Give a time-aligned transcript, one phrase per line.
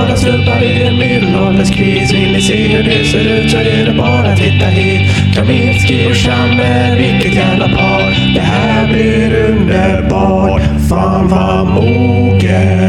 [0.00, 2.12] glada stubbar i en medelålderskris.
[2.12, 5.34] Vill ni se hur det ser ut så är det bara att titta hit.
[5.34, 8.34] Kaminski och Chamber, vilket jävla par.
[8.34, 10.62] Det här blir underbart.
[10.88, 12.80] Fan vad moget.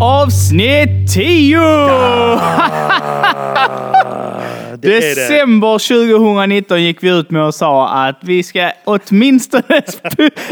[0.00, 1.58] Avsnitt 10!
[4.82, 5.00] Det.
[5.00, 9.62] December 2019 gick vi ut med och sa att vi ska åtminstone...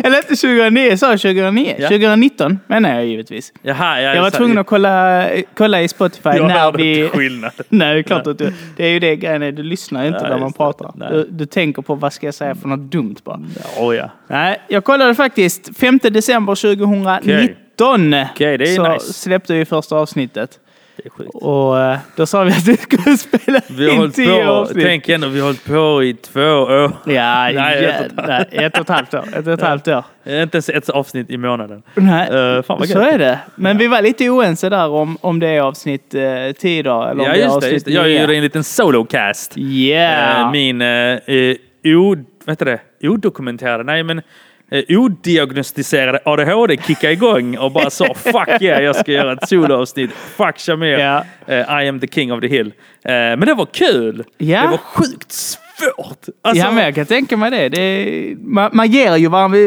[0.05, 1.75] Eller inte 2009, sa jag 2009?
[1.79, 1.89] Ja.
[1.89, 3.53] 2019 menar jag givetvis.
[3.63, 7.09] Jaha, ja, Jag var tvungen att kolla, kolla i Spotify Jag när vi...
[7.09, 7.53] skillnad.
[7.69, 8.53] Nej, det är klart att du...
[8.77, 11.11] Det är ju det grejen är, du lyssnar inte Nej, när man pratar.
[11.11, 13.41] Du, du tänker på vad ska jag säga för något dumt bara.
[13.79, 14.11] Oh, ja.
[14.29, 15.79] Nej, jag kollade faktiskt.
[15.79, 19.13] 5 december 2019 Okej, det är så nice.
[19.13, 20.61] släppte vi första avsnittet.
[21.07, 21.35] Det är sjukt.
[21.35, 24.51] Och eh, då sa vi att vi skulle spela Vi har in hållit tio på,
[24.51, 24.85] avsnitt.
[24.85, 26.93] tänk ändå, vi har hållit på i två år.
[27.07, 29.25] Ja, Nej, ett och ett nej, ett och ett halvt år.
[29.39, 30.05] Ett och ett halvt år.
[30.27, 31.83] Inte ens ett avsnitt i månaden.
[31.95, 33.13] Nej, Eh, fan vad så gött.
[33.15, 33.39] är det.
[33.55, 36.23] Men vi var lite oense där om, om det är avsnitt eh,
[36.59, 37.57] 10 idag eller om Ja, det är just det.
[37.57, 37.93] avsnitt Just det.
[37.93, 38.21] Jag nio.
[38.21, 39.53] gjorde en liten solocast.
[39.59, 40.41] Yeah!
[40.41, 40.89] Eh, Min eh,
[41.27, 42.81] eh, o, vad heter det?
[43.09, 44.23] odokumenterade, nej men
[44.71, 50.11] eh, odiagnostiserade ADHD kickade igång och bara sa fuck yeah, jag ska göra ett soloavsnitt.
[50.13, 51.25] Fuck Shamir, Ja.
[51.47, 52.67] Eh, I am the king of the hill.
[53.05, 54.25] Eh, men det var kul.
[54.39, 54.63] Ja.
[54.63, 56.27] Det var sjukt svårt.
[56.43, 57.69] Alltså, ja, men jag kan tänka mig det.
[57.69, 59.59] det är, man, man ger ju varandra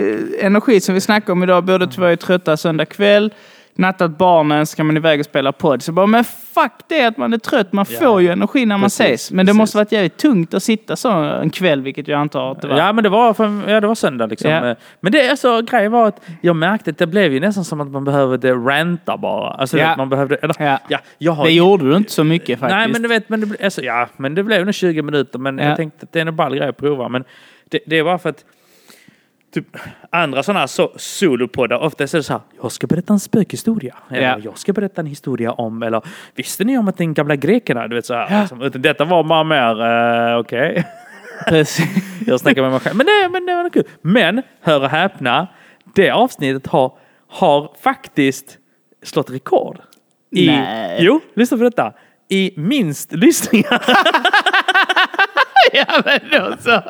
[0.42, 1.64] energi som vi snackade om idag.
[1.64, 3.34] Båda två är trötta söndag kväll.
[3.80, 5.84] Nattat barnen ska man iväg och spela podd.
[5.84, 7.74] Så bara, men fuck det att man är trött.
[7.74, 8.00] Man Ja.
[8.00, 9.32] får ju energi när man Precis, ses.
[9.32, 9.58] Men det precis.
[9.58, 12.78] måste varit jävligt tungt att sitta så en kväll, vilket jag antar att det var.
[12.78, 14.52] Ja men det var, för, ja, det var söndag liksom.
[14.52, 17.82] Eh, Men det alltså, grejen var att jag märkte att det blev ju nästan som
[17.82, 19.50] att man behövde ranta bara.
[19.50, 20.80] Alltså att man behövde, eller, Ja.
[20.88, 21.00] ja.
[21.18, 22.78] jag har Det gjorde du inte så mycket faktiskt.
[22.78, 25.58] Nej men du vet, men det, alltså, ja, men det blev nog 20 minuter men
[25.58, 25.64] Ja.
[25.66, 27.10] jag tänkte att det är en ball grej att prova.
[27.10, 27.24] Men
[27.70, 28.46] det, det var för att
[29.54, 29.78] typ,
[30.10, 33.96] andra sådana här so solopoddar, ofta är det så här, jag ska berätta en spökhistoria.
[34.10, 34.40] Eller Ja.
[34.44, 36.02] jag ska berätta en historia om, eller
[36.36, 38.40] visste ni om att den gamla grekerna, du vet så här.
[38.42, 39.82] Liksom, utan detta var bara mer,
[40.34, 40.86] uh, okej.
[41.48, 41.86] Precis.
[42.28, 42.96] Jag snackar med mig själv.
[42.96, 43.84] Men det, men det var kul.
[44.02, 45.48] Men, hör och häpna,
[45.96, 48.58] det avsnittet har, har faktiskt
[49.04, 49.80] slått rekord.
[50.32, 50.98] I, Nej.
[51.02, 51.94] Jo, lyssna på detta.
[52.30, 53.84] I minst lyssningar.
[55.74, 56.82] ja, men då så.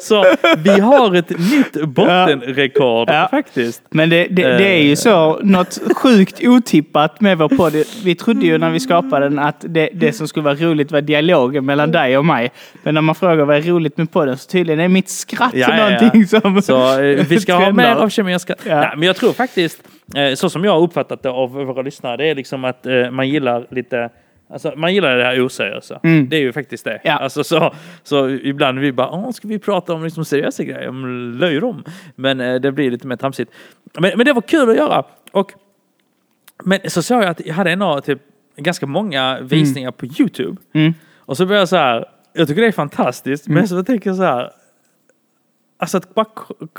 [0.00, 0.24] Så
[0.58, 3.28] vi har ett nytt bottenrekord Ja.
[3.30, 3.82] faktiskt.
[3.90, 7.72] Men det, det, det är ju så, något sjukt otippat med vår podd.
[8.04, 11.00] Vi trodde ju när vi skapade den att det, det som skulle vara roligt var
[11.00, 12.50] dialogen mellan dig och mig.
[12.82, 15.66] Men när man frågar vad är roligt med podden så tydligen är mitt skratt Ja,
[15.70, 18.54] ja, någonting som Så eh, vi ska ha mer av kemiska...
[18.64, 18.80] Ja.
[18.80, 19.82] Nej, men jag tror faktiskt,
[20.16, 23.10] eh, så som jag har uppfattat det av våra lyssnare, det är liksom att eh,
[23.10, 24.10] man gillar lite
[24.52, 26.00] Alltså, man gillar det här oseriösa.
[26.02, 26.28] Mm.
[26.28, 27.00] Det är ju faktiskt det.
[27.04, 27.12] Ja.
[27.12, 31.34] Alltså, så, så ibland vi bara, Åh, ska vi prata om liksom seriösa grejer, om
[31.40, 31.84] löjrom?
[32.14, 33.52] Men eh, det blir lite mer tramsigt.
[33.98, 35.04] Men, men det var kul att göra.
[35.32, 35.52] Och,
[36.64, 38.18] men så såg jag att jag hade ändå typ
[38.56, 40.56] ganska många visningar på YouTube.
[40.72, 40.94] Mm.
[41.18, 44.16] Och så började jag så här, jag tycker det är fantastiskt, men så tänker jag
[44.16, 44.50] så här,
[45.80, 46.26] Alltså att bara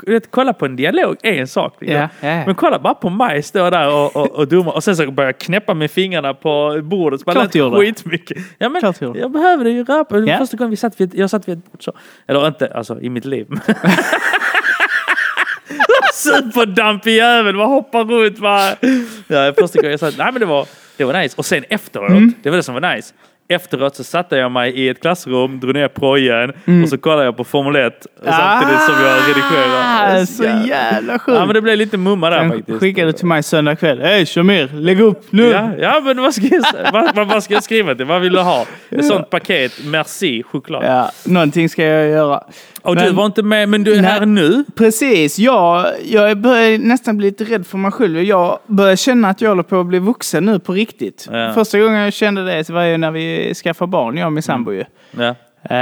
[0.06, 1.76] vet, kolla på en dialog är en sak.
[1.80, 2.00] liksom.
[2.00, 2.46] Ja, ja.
[2.46, 5.28] Men kolla bara på mig stå där och, och, och dumma och sen så börjar
[5.28, 7.20] jag knäppa med fingrarna på bordet.
[7.20, 8.38] Så Klart du skitmycket.
[8.58, 10.18] Ja, men Klart jag behöver det ju röpa.
[10.18, 10.38] Ja.
[10.38, 11.92] Första gången vi satt vid, jag satt vid ett bord så.
[12.28, 13.46] Eller inte, alltså i mitt liv.
[16.14, 18.38] Superdampig jävel, bara hoppar runt.
[18.38, 18.68] Bara.
[19.28, 21.34] Ja, första gången jag satt, nej men det var, det var nice.
[21.38, 22.34] Och sen efteråt, Mm.
[22.42, 23.14] det var det som var nice.
[23.52, 26.52] Efteråt så satte jag mig i ett klassrum, drog ner projen
[26.82, 29.82] och så kollade jag på Formel 1 samtidigt som jag redigerade.
[30.22, 31.38] Ah, så jävla sjukt.
[31.38, 32.80] Ja men det blev lite mumma där Sen faktiskt.
[32.80, 34.00] skickade du till mig söndag kväll.
[34.00, 35.48] Hej Shamir, lägg upp nu!
[35.48, 38.04] Ja, ja men vad ska, jag, vad, vad, vad ska jag skriva till?
[38.06, 38.66] Vad vill du ha?
[38.90, 40.84] Ett sånt paket, merci, choklad.
[40.84, 42.42] Ja, någonting ska jag göra.
[42.82, 44.10] Och du Men- var inte med, men du är Nej.
[44.10, 44.64] här nu.
[44.74, 48.22] Precis, jag, jag börjar nästan bli lite rädd för mig själv.
[48.22, 51.28] Jag börjar känna att jag håller på att bli vuxen nu på riktigt.
[51.32, 51.52] Ja.
[51.54, 54.72] Första gången jag kände det var ju när vi skaffade barn, jag och min sambo
[54.72, 54.84] ju.
[55.10, 55.24] Ja.
[55.24, 55.34] Eh,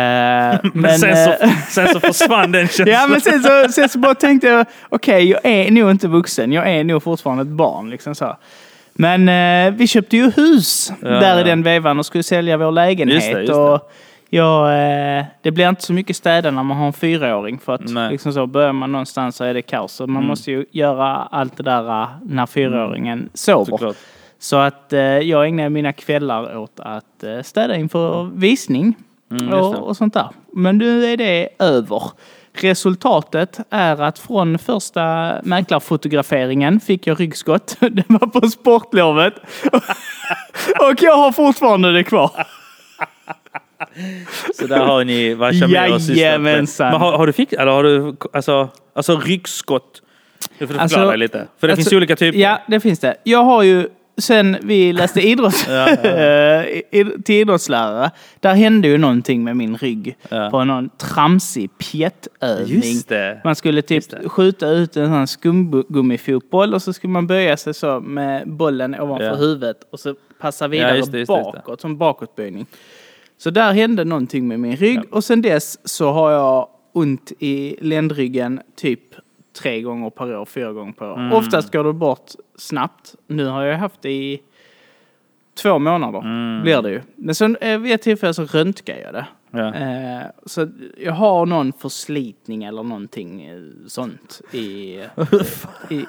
[0.62, 2.88] Men, men, sen, så, eh, sen så försvann den känslan.
[2.94, 6.52] Ja, men sen så, sen så bara tänkte jag, okej, jag är nog inte vuxen.
[6.52, 7.90] Jag är nog fortfarande ett barn.
[7.90, 8.36] Liksom så.
[8.92, 11.40] Men eh, vi köpte ju hus Ja, där ja.
[11.40, 13.14] i den vevan och skulle sälja vår lägenhet.
[13.14, 13.58] Just det, just det.
[13.60, 13.92] Och
[14.30, 14.64] jag,
[15.18, 17.58] eh, det blir inte så mycket städa när man har en fyraåring.
[17.58, 18.10] För att Nej.
[18.10, 19.92] liksom så, börjar man någonstans så är det kaos.
[19.92, 20.28] Så man Mm.
[20.28, 23.64] måste ju göra allt det där eh, när fyraåringen sover.
[23.64, 23.96] Såklart.
[24.38, 28.94] Så att eh, jag ägnar mina kvällar åt att eh, städa inför visning
[29.32, 30.28] Mm, och, och sånt där.
[30.52, 32.02] Men nu är det över.
[32.52, 37.76] Resultatet är att från första mäklarfotograferingen fick jag ryggskott.
[37.80, 39.34] Det var på sportlovet.
[40.80, 42.30] och jag har fortfarande det kvar.
[44.54, 46.16] Så där har ni vad Shamir har sysslat med.
[46.16, 46.90] Jajamensan.
[46.92, 50.02] Men har, har du fick, eller har du, alltså, alltså ryggskott?
[50.58, 51.46] Du får förklara Alltså- dig lite.
[51.58, 52.38] För det alltså- finns olika typer.
[52.38, 53.16] Ja, det finns det.
[53.24, 53.88] Jag har ju
[54.18, 55.54] sen vi läste idrott,
[56.90, 58.10] i- till idrottslärare,
[58.40, 60.50] där hände ju någonting med min rygg Ja.
[60.50, 63.02] på någon tramsig pjättövning.
[63.44, 68.00] Man skulle typ skjuta ut en sån skumgummifotboll och så skulle man böja sig så
[68.00, 69.34] med bollen ovanför Ja.
[69.34, 72.66] huvudet och så passa vidare just det, just det, just bakåt, som bakåtböjning.
[73.40, 77.76] Så där hände någonting med min rygg och sen dess så har jag ont i
[77.80, 79.00] ländryggen typ
[79.62, 81.18] tre gånger per år, fyra gånger per år.
[81.18, 81.32] Mm.
[81.32, 83.14] Oftast går det bort snabbt.
[83.26, 84.40] Nu har jag haft det i
[85.62, 86.62] två månader, Mm.
[86.62, 87.00] blir det ju.
[87.16, 89.26] Men sen eh, vid ett tillfälle så röntgade jag det.
[89.52, 89.74] Ja.
[89.74, 90.68] Eh, så
[90.98, 93.56] jag har någon förslitning eller någonting eh,
[93.86, 94.58] sånt i,
[95.90, 96.04] i,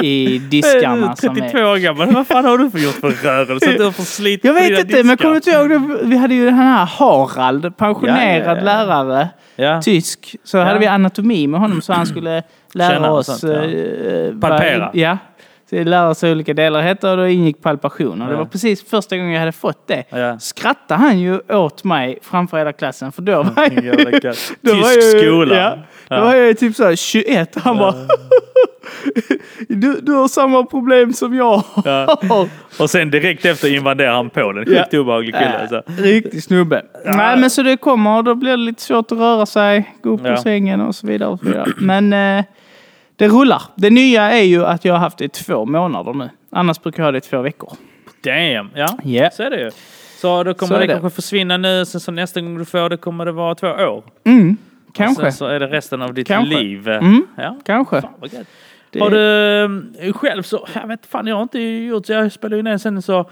[0.00, 1.16] i, i diskarna.
[1.16, 1.72] Som 32 är...
[1.72, 2.14] år gammal.
[2.14, 3.72] Vad fan har du för gjort för rörelse?
[3.76, 3.92] Du har
[4.46, 5.16] Jag vet inte, men diskar?
[5.16, 6.08] kommer du inte ihåg?
[6.08, 9.28] Vi hade ju den här Harald, pensionerad Ja, ja, lärare,
[9.82, 10.36] tysk.
[10.44, 12.42] Så hade vi anatomi med honom så han skulle
[12.74, 13.26] lära Känna oss...
[13.26, 13.62] sånt, ja.
[13.62, 14.90] eh, Palpera.
[14.94, 15.18] Ja.
[15.72, 18.22] Lära hur olika delar hette och då ingick palpation.
[18.22, 18.38] Och det Ja.
[18.38, 20.04] var precis första gången jag hade fått det.
[20.10, 20.38] Ja.
[20.38, 24.24] Skrattade han ju åt mig framför hela klassen för då var jag...
[24.24, 24.52] Gött.
[24.60, 25.56] Då var jag, skola.
[25.56, 25.76] Ja,
[26.08, 26.24] då Ja.
[26.24, 27.54] var jag typ så här 21.
[27.58, 27.94] Han bara...
[29.68, 32.48] du, du har samma problem som jag har.
[32.82, 34.64] Och sen direkt efter invaderar han på den.
[34.64, 35.66] Sjukt obehaglig kille.
[35.68, 35.76] Så.
[35.76, 36.82] Äh, riktig snubbe.
[37.04, 40.10] Nej men så det kommer och då blir det lite svårt att röra sig, gå
[40.10, 40.36] upp Ja.
[40.36, 41.28] sängen och så vidare.
[41.28, 41.66] Och så vidare.
[41.76, 42.44] Men eh,
[43.20, 43.62] det rullar.
[43.74, 46.30] Det nya är ju att jag har haft det i två månader nu.
[46.52, 47.72] Annars brukar jag ha det i två veckor.
[48.24, 48.70] Damn.
[48.74, 49.30] Ja, Ja.
[49.30, 49.70] så är det ju.
[50.20, 50.92] Så då kommer Så det, det.
[50.92, 51.84] kanske försvinna nu.
[51.84, 54.04] Sen så nästa gång du får det kommer det vara två år.
[54.24, 54.56] Mm,
[54.88, 55.22] Och kanske.
[55.22, 56.54] sen så är det resten av ditt Kanske.
[56.58, 56.88] liv.
[56.88, 57.26] Mm.
[57.36, 57.56] Ja.
[57.64, 58.00] Kanske.
[58.00, 58.30] Fan vad.
[58.92, 62.32] Det- Har du eh, själv så, jag vet fan jag har inte gjort så, jag
[62.32, 63.30] spelar ju ner sen så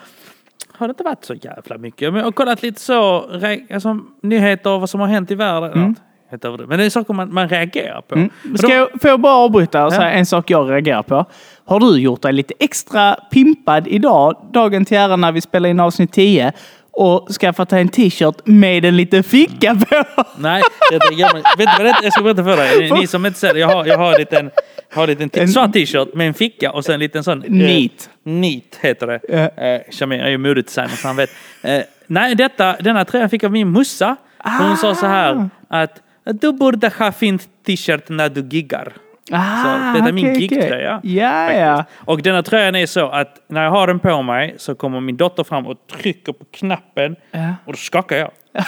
[0.73, 2.12] har det inte varit så jävla mycket.
[2.12, 3.31] Men jag har kollat lite så,
[3.75, 5.73] alltså, nyheter och vad som har hänt i världen.
[5.73, 5.94] Mm.
[6.28, 6.69] Ja, helt överdrivet.
[6.69, 8.14] Men det är saker man, man reagerar på.
[8.14, 8.30] Mm.
[8.58, 9.96] Ska jag, får jag bara avbryta och Ja.
[9.96, 11.25] säga en sak jag reagerar på?
[11.64, 15.80] Har du gjort dig lite extra pimpad idag, dagen till ära när vi spelar in
[15.80, 16.52] avsnitt 10,
[16.90, 20.04] och skaffat dig en t-shirt med en liten ficka på?
[20.38, 22.02] Nej, det är vet du vad det är?
[22.04, 22.90] Jag ska berätta för dig.
[22.92, 24.50] Ni som inte ser det, jag har, jag har en liten,
[24.94, 27.42] har en liten En- svart t-shirt med en ficka och sen en liten sån...
[27.42, 28.10] eh, Neat.
[28.22, 29.20] neat heter det.
[29.28, 29.64] Ja.
[29.64, 31.30] Eh, Shamir är ju modedesigner så han vet.
[31.62, 34.16] Eh, nej, detta, denna tröja fick jag av min mussa.
[34.60, 35.90] Hon sa så här att
[36.32, 38.92] du borde ha fin t-shirt när du giggar.
[39.32, 40.58] Ah, detta är min okej, okej.
[40.58, 41.84] gigtröja, Ja, ja.
[41.96, 45.16] Och denna tröjan är så att när jag har den på mig så kommer min
[45.16, 47.54] dotter fram och trycker på knappen Ja.
[47.64, 48.30] och då skakar jag.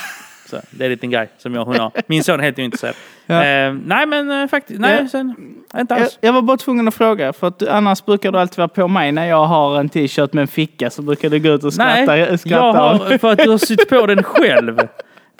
[0.50, 1.92] Så, det är en liten grej som jag hon har.
[2.06, 2.94] Min son är helt ointresserad.
[3.26, 3.44] Ja.
[3.44, 5.34] Eh, nej men eh, faktiskt, nej sen,
[5.78, 6.18] inte Jag, alls.
[6.20, 9.12] jag var bara tvungen att fråga, för att annars brukar du alltid vara på mig
[9.12, 12.04] när jag har en t-shirt med en ficka så brukar du gå ut och skratta.
[12.14, 14.78] Nej, skratta jag har, för att du har sytt på den själv.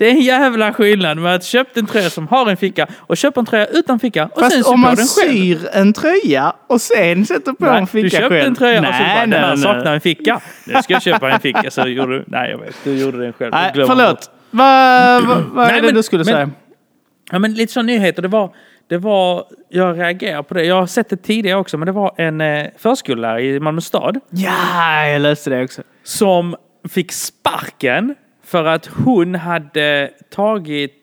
[0.00, 3.16] Det är en jävla skillnad med att köpa en tröja som har en ficka och
[3.16, 5.30] köpa en tröja utan ficka och sen Fast sy om på man den själv.
[5.32, 8.46] syr en tröja och sen sätter på Nej, en ficka du köpte själv.
[8.46, 9.94] en tröja och så bara, den här nej, saknar nej.
[9.94, 10.40] en ficka.
[10.66, 11.70] Nu ska jag köpa en ficka.
[11.70, 13.50] Så gjorde du, nej jag vet, du gjorde den själv.
[13.52, 14.30] Nej, förlåt.
[14.50, 16.50] Vad vad Nej, är det men- du skulle men- säga?
[17.32, 18.22] Ja, men lite så nyheter.
[18.22, 18.54] Det var,
[18.88, 20.64] det var, jag reagerar på det.
[20.64, 24.20] Jag har sett det tidigare också, men det var en eh, förskollärare i Malmö stad
[24.30, 25.82] Ja, jag läste det också.
[26.04, 26.56] som
[26.88, 28.14] fick sparken
[28.50, 30.96] för att hon hade tagit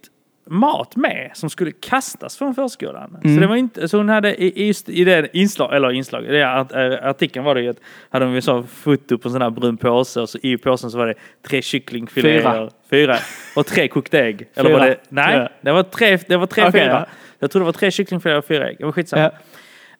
[0.49, 3.17] mat med som skulle kastas från förskolan.
[3.21, 6.43] Så det var inte, så hon hade i, just i det inslag, eller inslag, i
[6.43, 7.77] art- eh, artikeln var det ju att
[8.09, 10.91] hade de ju så foto på en sån här brun påse och så i påsen
[10.91, 11.13] så var det
[11.47, 12.39] tre kycklingfiléer.
[12.41, 12.69] Fyra.
[12.89, 13.15] Fyra.
[13.55, 14.47] Och tre kokta ägg.
[14.55, 14.89] Eller var Fyra.
[14.89, 15.49] det, nej, Fyra.
[15.61, 16.91] det var tre, det var tre Okej, fyra.
[16.91, 17.05] ja.
[17.39, 18.75] Jag tror det var tre kycklingfiléer och fyra ägg.
[18.79, 19.23] Det var skitsamma.
[19.23, 19.31] Ja.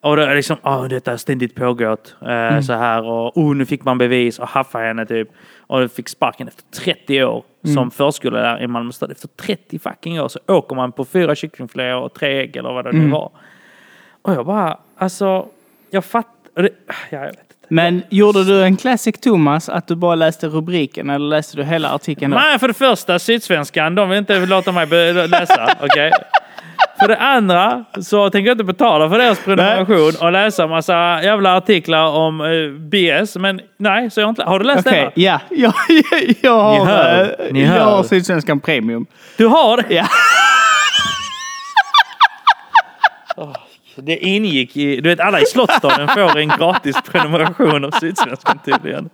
[0.00, 2.14] Och då är det liksom, åh detta har ständigt pågått.
[2.22, 2.62] Eh, Mm.
[2.62, 5.28] Så här och oh, nu fick man bevis och haffa henne typ.
[5.66, 7.74] Och fick sparken efter 30 år Mm.
[7.76, 9.10] som förskollärare i Malmö stad.
[9.12, 12.84] Efter 30 fucking år så åker man på fyra kycklingfiléer och tre ägg eller vad
[12.84, 13.04] det Mm.
[13.04, 13.30] nu var.
[14.22, 15.46] Och jag bara, alltså,
[15.90, 16.32] jag fattar.
[16.54, 16.68] Ja,
[17.10, 17.44] jag vet inte.
[17.68, 21.90] Men gjorde du en classic Thomas att du bara läste rubriken eller läste du hela
[21.94, 22.30] artikeln?
[22.30, 22.38] då?
[22.38, 24.86] Nej, för det första, Sydsvenskan, de vill inte låta mig
[25.28, 25.76] läsa.
[25.82, 26.12] Okej?
[27.00, 31.56] För det andra så tänker jag inte betala för deras prenumeration och läsa massa jävla
[31.56, 33.36] artiklar om eh, BS.
[33.36, 34.42] Men nej, så jag inte...
[34.42, 35.12] Har du läst Okej, denna?
[35.14, 35.40] ja.
[35.50, 35.72] Jag,
[36.12, 37.84] jag, jag har, hör, jag hör.
[37.84, 39.06] har Sydsvenskan Premium.
[39.36, 39.94] Du har det?
[39.94, 40.06] Ja.
[44.02, 45.00] Det ingick i...
[45.00, 49.10] Du vet, alla i Slottsstaden får en gratis prenumeration av Sydsvenskan tydligen.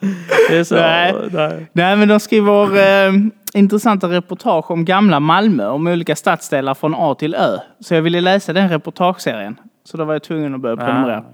[0.49, 0.75] Det är så...
[0.75, 1.14] Nej.
[1.33, 1.67] nej.
[1.73, 2.76] Nej, men de skriver
[3.07, 3.12] eh,
[3.55, 7.59] intressanta reportage om gamla Malmö, om olika stadsdelar från A till Ö.
[7.81, 9.57] Så jag ville läsa den reportageserien.
[9.85, 11.25] Så då var jag tvungen att börja prenumerera.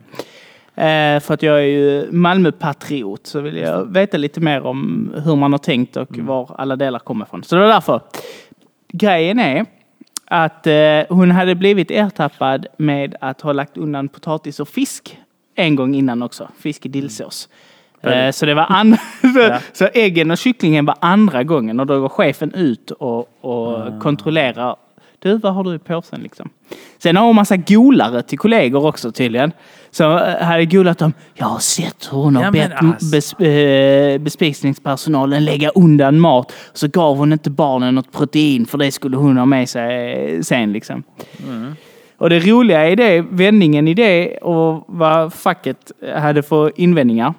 [0.75, 5.37] Eh, för att jag är ju Malmöpatriot så vill jag veta lite mer om hur
[5.37, 7.43] man har tänkt och var alla delar kommer ifrån.
[7.43, 8.01] Så det var därför.
[8.93, 9.67] Grejen är
[10.33, 15.19] att eh, hon hade blivit ertappad med att ha lagt undan potatis och fisk
[15.55, 16.49] en gång innan också.
[16.59, 17.49] Fisk i dillsås.
[18.03, 18.97] Eh, Så, det var an-
[19.37, 19.59] Ja.
[19.73, 23.99] så äggen och kycklingen var andra gången och då går chefen ut och, och Ah.
[24.01, 24.77] kontrollerar.
[25.19, 26.51] Du, vad har du i påsen liksom?
[26.99, 29.53] Sen har hon massa golare till kollegor också tydligen.
[29.91, 33.11] Så eh, hade golat om, jag har sett hur hon har Ja, bett alltså.
[33.11, 36.53] bes, eh, bespisningspersonalen lägga undan mat.
[36.73, 40.41] Så gav hon inte barnen något protein för det skulle hon ha med sig eh,
[40.41, 41.03] sen liksom.
[41.47, 41.75] Mm.
[42.19, 47.35] Och det roliga i det, vändningen i det och vad facket hade för invändningar.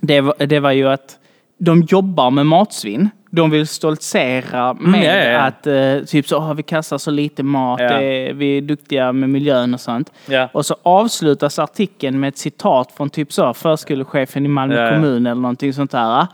[0.00, 1.18] Det var, det var ju att
[1.58, 3.10] de jobbar med matsvinn.
[3.32, 5.40] De vill stoltsera med Mm, ja, ja, ja.
[5.40, 9.28] att eh, typ så, "Åh, vi kastar så lite mat, det, vi är duktiga med
[9.30, 10.12] miljön och sånt.
[10.52, 15.40] Och så avslutas artikeln med ett citat från typ så, förskolechefen i Malmö kommun eller
[15.40, 16.26] någonting sånt där.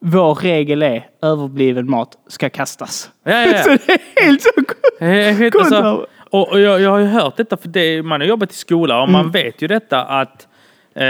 [0.00, 3.10] Vår regel är överbliven mat ska kastas.
[3.24, 3.62] Ja, ja, ja.
[3.62, 7.56] så det är helt så kontra- alltså, och, och jag, jag har ju hört detta,
[7.56, 9.12] för det, man har jobbat i skola och Mm.
[9.12, 10.48] man vet ju detta att
[10.94, 11.02] eh,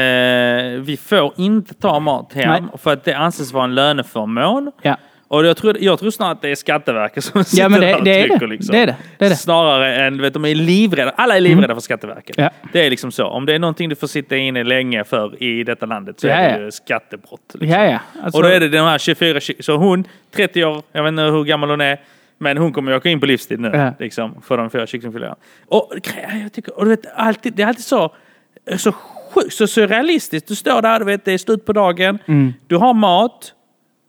[0.81, 2.79] vi får inte ta mat hem Nej.
[2.79, 4.73] för att det anses vara en löneförmån.
[4.83, 4.97] Ja.
[5.31, 7.97] Och jag tror, jag tror snarare att det är Skatteverket som sitter men det- där
[7.99, 8.39] och det är trycker.
[8.41, 8.47] det.
[8.47, 8.73] Liksom.
[8.73, 8.97] Det är det.
[9.19, 9.37] Det är det.
[9.37, 11.11] Snarare än, vet, de är livrädda.
[11.17, 12.39] Alla är livrädda för Skatteverket.
[12.39, 12.51] Ja.
[12.73, 13.27] Det är liksom så.
[13.27, 16.35] Om det är någonting du får sitta inne länge för i detta landet så Ja,
[16.35, 16.59] är ja.
[16.59, 17.41] det ju skattebrott.
[17.55, 17.69] Liksom.
[17.81, 17.99] Ja, ja.
[18.23, 20.05] Alltså, Och då är det de här 24, ky- så hon,
[20.37, 22.01] 30 år, jag vet inte hur gammal hon är,
[22.39, 23.71] men hon kommer ju åka in på livstid nu.
[23.75, 23.93] Ja.
[23.99, 25.37] Liksom, för de fyra kycklingfiléerna.
[25.67, 25.93] Och,
[26.43, 28.15] jag tycker, och du vet, alltid, det är alltid så,
[28.77, 30.49] så sjukt, så surrealistiskt.
[30.49, 32.55] Du står där, du vet, det är slut på dagen, Mm.
[32.67, 33.53] du har mat,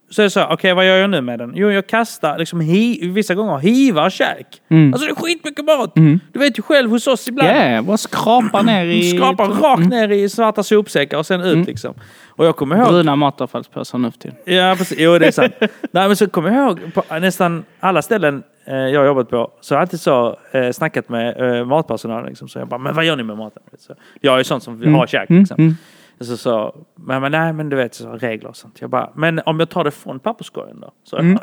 [0.10, 1.52] så är det så, okej vad gör jag nu med den?
[1.56, 4.48] Jo, jag kastar liksom hi, vissa gånger hivar käk.
[4.70, 4.94] Mm.
[4.94, 5.96] Alltså det är skitmycket mat.
[6.34, 7.50] Du vet ju själv hos oss ibland.
[7.50, 9.10] Ja, ja, bara skrapa ner i...
[9.10, 11.94] Skrapar rakt ner i svarta sopsäckar och sen ut liksom.
[12.28, 12.88] Och jag kommer ihåg...
[12.88, 14.38] Bruna matavfallspåsar nu för tiden.
[14.46, 14.98] Ja, precis.
[15.00, 15.54] Jo, det är sant.
[15.92, 19.52] Nej, men så kommer jag ihåg på nästan alla ställen eh, jag har jobbat på
[19.62, 22.26] så har jag alltid så eh, snackat med eh, matpersonal.
[22.26, 23.64] Liksom, så jag bara, men vad gör ni med maten?
[23.78, 25.30] Så, jag är ju sån som vill ha käk.
[25.30, 25.78] Mm, Liksom.
[26.22, 28.82] Så, så, men, men nej, men du vet, så, regler och sånt.
[28.82, 30.92] Jag bara, men om jag tar det från papperskorgen då?
[31.04, 31.38] Så, Mm.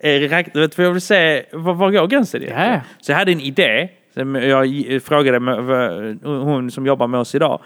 [0.52, 2.72] du vet, för jag vill se, var, var går gränsen egentligen?
[2.72, 2.80] Ja.
[3.00, 3.88] Så jag hade en idé.
[4.14, 7.60] Jag frågade med, hon som jobbar med oss idag.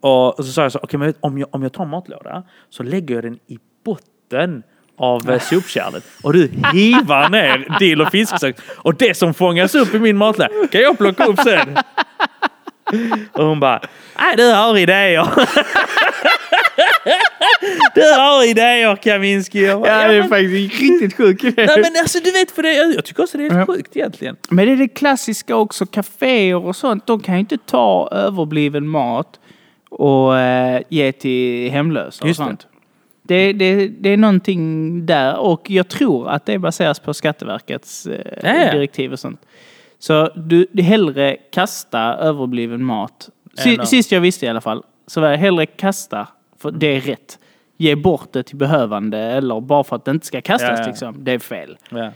[0.00, 3.14] Och, så sa jag så, okej, men om jag, om jag tar matlåda så lägger
[3.14, 4.62] jag den i botten
[4.98, 9.94] av eh, sopkärlet och du hivar ner dill och fisksax och det som fångas upp
[9.94, 11.76] i min matlåda kan jag plocka upp sen.
[13.32, 13.80] Och hon bara,
[14.18, 15.26] nej du har idéer.
[17.94, 19.66] du har idéer Kaminski.
[19.66, 21.42] Jag bara, Ja, det är faktiskt riktigt sjukt.
[21.42, 23.66] nej men alltså du vet för det, jag tycker också det är Ja.
[23.66, 24.36] sjukt egentligen.
[24.48, 27.06] Men det är det klassiska också, kaféer och sånt.
[27.06, 29.40] De kan ju inte ta överbliven mat
[29.90, 32.66] och eh, ge till hemlösa och Just sånt.
[33.22, 38.72] Det, det, det är någonting där och jag tror att det baseras på Skatteverkets eh,
[38.72, 39.40] direktiv och sånt.
[39.98, 43.28] Så du, du hellre kasta överbliven mat.
[43.58, 46.28] Si, sist jag visste i alla fall, så var det hellre kasta,
[46.58, 47.38] för det är rätt.
[47.76, 50.86] Ge bort det till behövande eller bara för att det inte ska kastas Ja, ja.
[50.86, 51.14] liksom.
[51.24, 51.76] Det är fel.
[51.90, 52.10] Ja.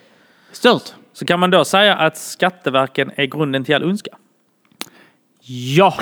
[0.52, 0.82] Stört.
[1.12, 4.10] Så kan man då säga att Skatteverken är grunden till all ondska?
[5.76, 5.94] Ja!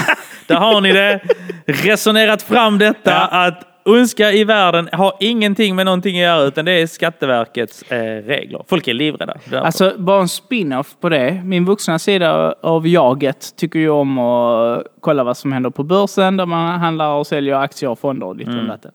[0.46, 1.20] Där har ni det.
[1.66, 3.46] Resonerat fram detta Ja.
[3.46, 8.22] att ondska i världen har ingenting med någonting att göra utan det är Skatteverkets eh,
[8.22, 8.64] regler.
[8.68, 9.32] Folk är livrädda.
[9.44, 9.56] därför.
[9.66, 11.42] Alltså bara en spin-off på det.
[11.44, 16.36] Min vuxna sida av jaget tycker ju om att kolla vad som händer på börsen
[16.36, 18.92] där man handlar och säljer aktier och fonder och och datten.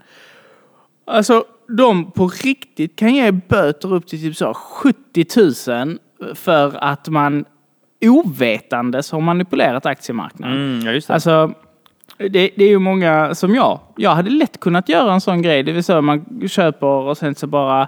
[1.08, 5.26] Alltså de på riktigt kan ge böter upp till typ så 70
[5.70, 5.98] 000
[6.36, 7.46] för att man
[8.06, 10.82] ovetandes har manipulerat aktiemarknaden.
[10.82, 11.14] Mm, ja.
[11.14, 11.54] Alltså,
[12.30, 13.80] det, det är ju många som jag.
[13.98, 15.64] Jag hade lätt kunnat göra en sån grej.
[15.64, 17.88] Det vill säga man köper och sen så bara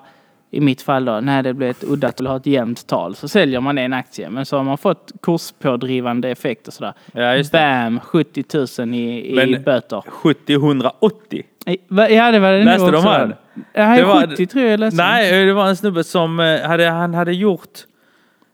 [0.51, 3.27] i mitt fall då, när det blir ett uddat eller har ett jämnt tal så
[3.27, 4.30] säljer man en aktie.
[4.30, 6.94] Men så har man fått kurspådrivande effekt och sådär.
[7.13, 7.58] Ja, just det.
[7.58, 8.00] Bam!
[8.00, 8.44] 70
[8.82, 10.04] 000 i, i Men- böter.
[10.08, 11.44] 70-180.
[11.65, 13.36] I- va- Ja, det var det Läste de här?
[13.98, 15.04] Det var- 70 tror jag jag läste.
[15.04, 17.70] Nej, det var en snubbe som eh, hade, han hade gjort...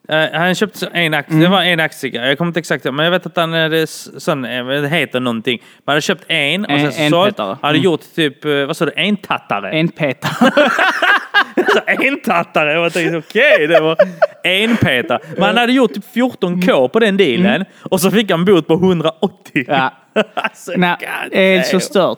[0.10, 1.44] eh, han köpte en aktie, Mm.
[1.44, 4.24] det var en aktie, jag kommer inte exakt ihåg, men jag vet att han s-
[4.24, 5.62] sån, eh, det heter någonting.
[5.86, 7.58] Man hade köpt en och En- sen så en sålt, petare.
[7.62, 7.86] hade Mm.
[7.86, 9.72] gjort typ, eh, vad sa du, en tattare?
[9.72, 10.28] En peta.
[11.88, 12.74] en tattare.
[12.74, 13.98] Jag tänkte okej, det var
[14.44, 15.20] en petar.
[15.36, 18.74] Men han hade gjort typ 14k på den dealen och så fick han bot på
[18.74, 19.52] 180.
[19.56, 19.66] Mm.
[19.68, 19.94] Ja.
[20.36, 20.96] alltså, Nej,
[21.32, 22.18] det är så stört.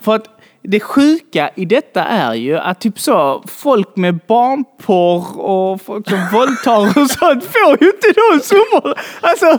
[0.00, 0.24] För att
[0.64, 6.18] det sjuka i detta är ju att typ så folk med barnporr och folk som
[6.32, 8.94] våldtar och sånt får ju inte de summorna.
[9.20, 9.58] Alltså,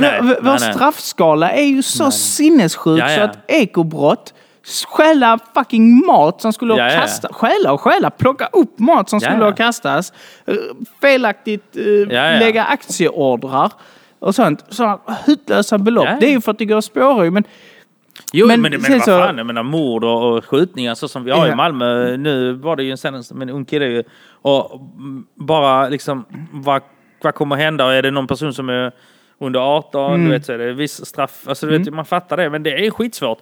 [0.00, 0.74] nej, vår nej, nej.
[0.74, 3.24] straffskala är ju så sinnessjuk Ja, så ja.
[3.24, 4.34] att ekobrott
[4.88, 7.34] Stjäla fucking mat som skulle Ja, ha ja, kastats.
[7.34, 8.10] Stjäla och stjäla.
[8.10, 9.44] Plocka upp mat som skulle ja.
[9.44, 10.12] ha kastats.
[10.46, 10.54] eh,
[11.00, 12.08] Felaktigt eh,
[12.38, 13.72] lägga aktieordrar
[14.18, 14.64] och sånt.
[14.68, 16.08] Sådana hutlösa belopp.
[16.20, 17.44] Det är ju för att det går ju, men
[18.32, 21.24] Jo, men, Men men, vad så- fan, jag menar mord och, och skjutningar så som
[21.24, 21.56] vi har i Ja.
[21.56, 22.16] Malmö.
[22.16, 24.02] Nu var det ju en senaste med en ung kille ju.
[24.32, 26.82] Och mm, bara liksom, vad,
[27.22, 27.94] vad kommer hända?
[27.94, 28.92] Är det någon person som är
[29.38, 30.24] under 18, Mm.
[30.24, 31.44] du vet, så är det viss straff.
[31.48, 33.38] Alltså, du vet, man fattar det, men det är skitsvårt.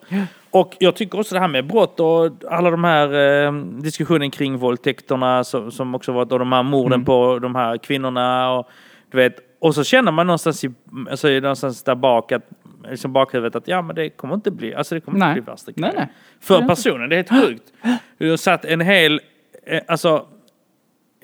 [0.50, 3.14] Och jag tycker också det här med brott och alla de här
[3.47, 7.04] eh, diskussionen kring våldtäkterna som, som också varit och de här morden Mm.
[7.04, 8.50] på de här kvinnorna.
[8.52, 8.68] Och,
[9.11, 10.70] du vet, och så känner man någonstans, i,
[11.11, 12.42] alltså, någonstans där bak att
[12.90, 15.28] liksom bakhuvudet att ja men det kommer inte bli, alltså det kommer Nej.
[15.30, 15.95] inte bli värsta grejen.
[15.97, 16.09] nej.
[16.40, 17.73] För personen, det är helt sjukt.
[18.18, 19.21] Du har satt en hel,
[19.66, 20.26] eh, alltså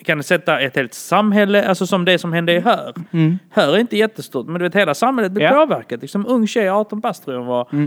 [0.05, 2.93] kan sätta ett helt samhälle, alltså som det som hände här.
[3.51, 5.59] Här är inte jättestort, men du vet hela samhället blir Mm.
[5.59, 5.67] Ja.
[5.67, 6.01] påverkat.
[6.03, 7.85] Liksom ung tjej, 18 bast tror jag var, Mm.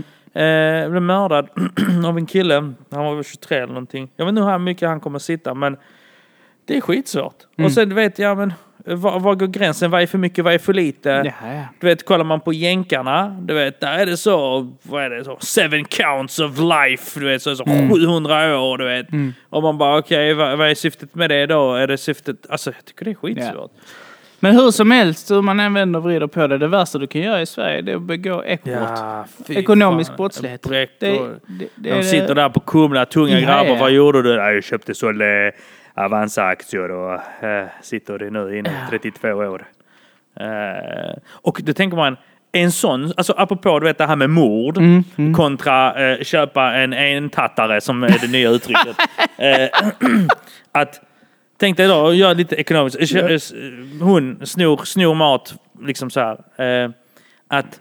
[0.84, 1.48] eh, blev mördad
[2.06, 2.54] av en kille.
[2.90, 4.10] Han var väl 23 eller någonting.
[4.16, 5.76] Jag vet inte hur mycket han kommer sitta, men
[6.64, 7.34] det är skitsvårt.
[7.56, 7.66] Mm.
[7.66, 8.52] Och sen du vet jag, men
[8.84, 9.90] var, var går gränsen?
[9.90, 10.44] Vad är för mycket?
[10.44, 11.08] Vad är för lite?
[11.40, 11.62] Ja, ja.
[11.80, 15.24] Du vet, kollar man på jänkarna, du vet, där är det så, vad är det,
[15.24, 17.90] så, seven counts of life, du vet, så, så Mm.
[17.90, 19.06] 700 år, du vet.
[19.50, 21.74] Och man bara, okej, vad, vad är syftet med det då?
[21.74, 23.70] Är det syftet, alltså jag tycker det är skitsvårt.
[24.40, 27.06] Men hur som helst, hur man än vänder och vrider på det, det värsta du
[27.06, 28.98] kan göra i Sverige det är att begå ekobrott.
[29.46, 30.16] fy Ekonomisk fan.
[30.16, 30.62] brottslighet.
[30.62, 31.18] Det, det,
[31.76, 33.80] det, De sitter där på Kumla, tunga Ja, grabbar, ja.
[33.80, 34.30] vad gjorde du?
[34.34, 35.12] "Ja, Jag köpte så
[36.04, 39.64] Avanza-aktier och äh, sitter det nu inne 32 år.
[40.40, 42.16] Eh, och då tänker man,
[42.52, 44.78] en sån, alltså apropå du vet det här med mord
[45.16, 48.96] Mm, kontra eh, köpa en entattare som är det nya uttrycket.
[49.36, 49.68] eh,
[50.72, 51.00] att
[51.60, 53.08] Tänk dig då, gör lite ekonomiskt.
[53.12, 53.40] Kö- eh,
[54.00, 56.62] Hon snor, snor mat, liksom så här.
[56.84, 56.90] Eh,
[57.48, 57.80] att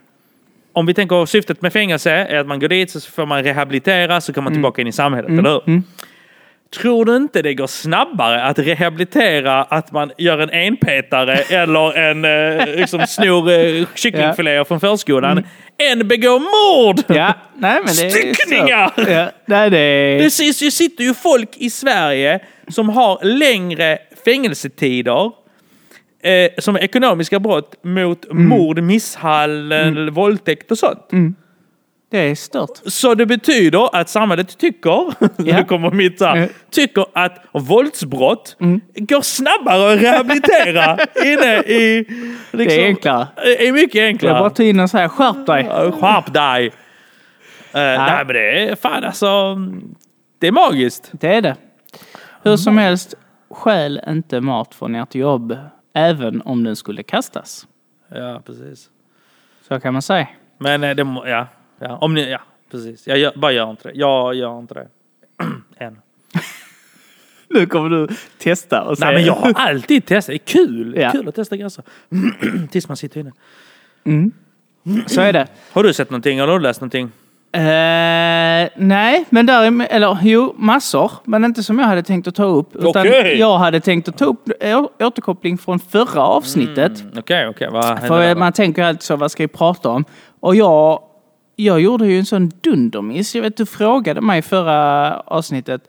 [0.73, 4.21] om vi tänker syftet med fängelse är att man går dit så får man rehabilitera
[4.21, 5.81] så kommer man tillbaka in i samhället, eller hur?
[6.75, 12.25] Tror du inte det går snabbare att rehabilitera att man gör en enpetare eller en
[12.25, 15.43] eh, liksom snor eh, kycklingfiléer från förskolan
[15.91, 17.01] än begå mord?
[17.07, 18.91] Ja, nej men det Styckningar!
[18.97, 20.19] Ja, nej, det är...
[20.19, 25.31] Det sitter ju- sitter ju folk i Sverige som har längre fängelsetider
[26.23, 28.47] eh, som ekonomiska brott mot Mm.
[28.47, 31.09] mord, misshandel, våldtäkt och sånt.
[32.09, 32.69] Det är stört.
[32.85, 35.13] Så det betyder att samhället tycker,
[35.57, 36.49] nu kommer mitt här, Mm.
[36.71, 38.55] tycker att våldsbrott
[38.95, 41.97] går snabbare att rehabilitera inne i...
[42.51, 43.27] Liksom, Det är enklare.
[43.59, 44.33] är mycket Det är enklare.
[44.39, 45.63] bara att ta in och säga skärp dig.
[45.91, 46.67] Skärp dig!
[46.67, 46.71] Uh,
[47.73, 49.55] nej men det är fan alltså...
[50.39, 51.09] Det är magiskt.
[51.11, 51.55] Det är det.
[52.43, 53.13] Hur som helst,
[53.51, 55.57] stjäl inte mat från ert jobb.
[55.93, 57.67] Även om den skulle kastas.
[58.13, 58.89] Ja, precis.
[59.67, 60.27] Så kan man säga.
[60.59, 61.47] Men eh, det ja,
[61.79, 62.39] ja, om ni, ja,
[62.71, 63.07] precis.
[63.07, 63.95] Jag gör, bara gör inte det.
[63.99, 64.87] Jag gör inte det.
[65.85, 65.97] Än.
[67.49, 69.05] Nu kommer du testa och säga...
[69.11, 70.27] Nej men jag har alltid testat.
[70.33, 70.91] Det är kul.
[70.91, 71.11] Det är Ja.
[71.11, 71.83] kul att testa gränser.
[72.71, 73.31] Tills man sitter inne.
[75.07, 75.47] Så är det.
[75.71, 76.39] Har du sett någonting?
[76.39, 77.11] Har du läst någonting?
[77.51, 81.11] Eh, nej, men där eller jo, massor.
[81.23, 82.75] Men inte som jag hade tänkt att ta upp.
[82.75, 83.39] Utan Okej.
[83.39, 86.99] jag hade tänkt att ta upp å- återkoppling från förra avsnittet.
[87.01, 87.69] Mm, Okej, okej.
[87.71, 90.05] Vad hände För där man tänker alltid så, vad ska jag prata om?
[90.39, 90.99] Och jag,
[91.59, 93.35] jag gjorde ju en sån dundermiss.
[93.35, 95.81] Jag vet, du frågade mig förra avsnittet,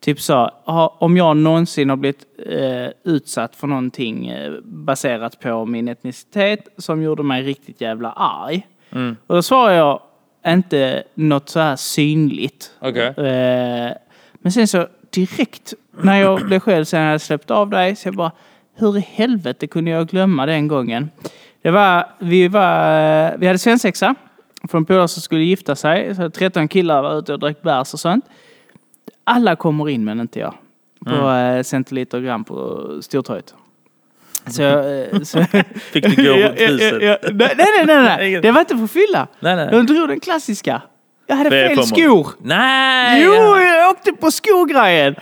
[0.00, 0.50] typ så,
[0.98, 7.02] om jag någonsin har blivit eh, utsatt för någonting eh, baserat på min etnicitet som
[7.02, 8.66] gjorde mig riktigt jävla arg.
[8.92, 9.16] Mm.
[9.26, 10.00] Och då svarade jag,
[10.46, 12.70] inte något så här synligt.
[12.78, 13.06] Okej.
[13.06, 13.92] Eh,
[14.34, 18.08] men sen så direkt när jag blev själv sen jag hade släppt av dig så
[18.08, 18.32] jag bara
[18.76, 21.10] hur i helvete kunde jag glömma den gången?
[21.62, 24.14] Det var, vi var, vi hade svensexa
[24.68, 26.14] från polare som skulle gifta sig.
[26.14, 28.24] Så 13 killar var ute och drack bärs och sånt.
[29.24, 30.54] Alla kommer in men inte jag.
[31.06, 31.64] På mm.
[31.64, 33.54] centiliter gram på Stortorget.
[34.46, 35.44] Så, eh, så,
[35.92, 37.00] Fick du gå runt huset?
[37.32, 38.40] Nej, nej, nej, nej.
[38.40, 39.26] Det var inte för fylla.
[39.40, 39.68] Nej, nej.
[39.70, 40.82] De drog den klassiska.
[41.26, 42.28] Jag hade fel på skor.
[42.42, 43.22] Nej!
[43.24, 43.60] Jo, ja.
[43.60, 45.14] jag åkte på skogrejen.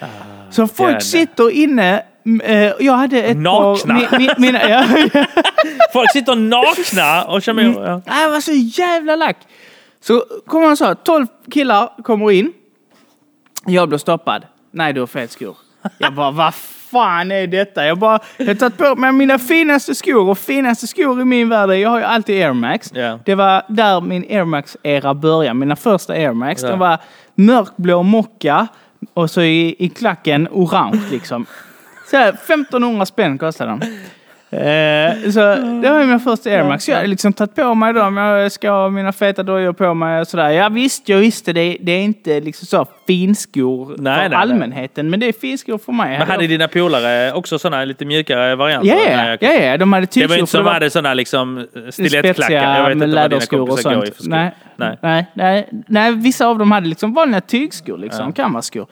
[0.50, 1.00] Så folk jävlar.
[1.00, 2.02] sitter inne.
[2.26, 3.94] Mm, eh, Jag hade ett Nakna.
[3.94, 4.00] par...
[4.00, 5.24] mi- mi- mina, ja, ja.
[5.92, 7.72] Folk sitter nakna och kör Mm.
[7.72, 7.88] med.
[7.90, 8.02] Ja.
[8.06, 9.36] Nej, Jag var så jävla lack.
[10.00, 12.52] Så kommer han så här, 12 killar kommer in.
[13.66, 14.42] Jag blir stoppad.
[14.70, 15.56] Nej, du har fel skor.
[15.98, 17.86] Jag bara, vad fan är detta?
[17.86, 21.48] Jag bara, jag har tagit på mig mina finaste skor och finaste skor i min
[21.48, 22.90] värld, är- jag har ju alltid Air Max.
[22.94, 23.18] Ja.
[23.24, 25.54] Det var där min Air Max-era började.
[25.54, 26.68] Mina första Air Max, Ja.
[26.70, 26.98] det var
[27.34, 28.66] mörkblå mocka
[29.14, 31.46] och så i, i klacken orange liksom.
[32.10, 33.82] Så här, 1500 spänn kostade den.
[34.50, 35.40] Eh, så
[35.82, 36.88] det var min första Air Max.
[36.88, 38.16] Jag hade liksom tagit på mig dem.
[38.16, 40.50] Jag ska ha mina feta dojor på mig och sådär.
[40.50, 41.76] Ja visst, jag visste det.
[41.80, 44.38] Det är inte liksom så finskor Nej, för nej, nej.
[44.38, 45.10] allmänheten.
[45.10, 46.18] Men det är finskor för mig.
[46.18, 48.88] Men hade dina polare också sådana lite mjukare varianter?
[48.88, 49.76] Ja, Nej, ja, ja, ja.
[49.76, 52.54] De hade Det var inte som var hade sådana liksom stilettklackar.
[52.54, 54.16] Jag vet inte vad dina läderskor och kompisar går i sånt.
[54.16, 54.30] för skor.
[54.30, 54.98] Nej, Nej.
[55.02, 58.86] Nej, nej, nej, vissa av dem hade liksom vanliga tygskor, liksom, kammarskor.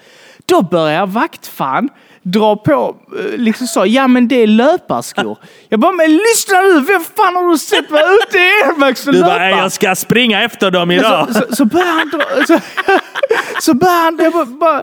[0.46, 1.88] Då börjar vaktfan
[2.32, 5.38] dra på, eh, liksom så, ja men det är löparskor.
[5.68, 9.06] Jag bara, men lyssna nu, vem fan har du sett vara ute i Air Max
[9.06, 11.26] och Du bara, "Nej, jag ska springa efter dem idag.
[11.28, 12.58] så, så, så börjar han dra, så,
[13.60, 14.82] så börjar han jag bara, bara,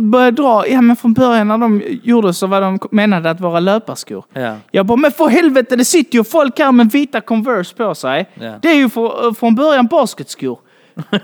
[0.00, 3.60] börjar dra, ja men från början när de gjorde så var de menade att vara
[3.60, 4.24] löparskor.
[4.32, 4.54] Ja.
[4.70, 8.30] Jag bara, men för helvete det sitter ju folk här med vita Converse på sig.
[8.34, 8.52] Ja.
[8.62, 10.58] Det är ju för, från början basketskor.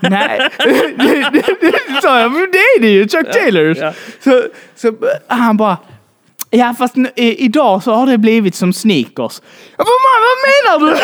[0.01, 0.49] Nej,
[0.97, 3.77] det, sa jag, men det är det ju, Chuck Taylors.
[3.77, 3.93] ja.
[4.23, 4.43] Så,
[4.75, 4.93] så
[5.27, 5.77] han bara,
[6.49, 9.41] ja fast nu, i, idag så har det blivit som sneakers.
[9.77, 10.37] Bara, man, vad
[10.79, 10.97] menar du?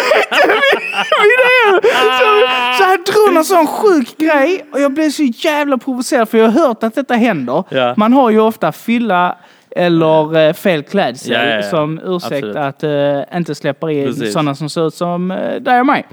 [2.19, 6.37] så, så han drog någon sån sjuk grej och jag blev så jävla provocerad för
[6.37, 7.63] jag har hört att detta händer.
[7.69, 7.93] Ja.
[7.97, 9.37] Man har ju ofta fylla
[9.75, 11.63] eller eh, fel klädsel Ja, ja, ja.
[11.63, 12.55] som ursäkt Absolut.
[12.55, 16.05] att eh, inte släppa in sådana som ser ut som uh, dig och mig.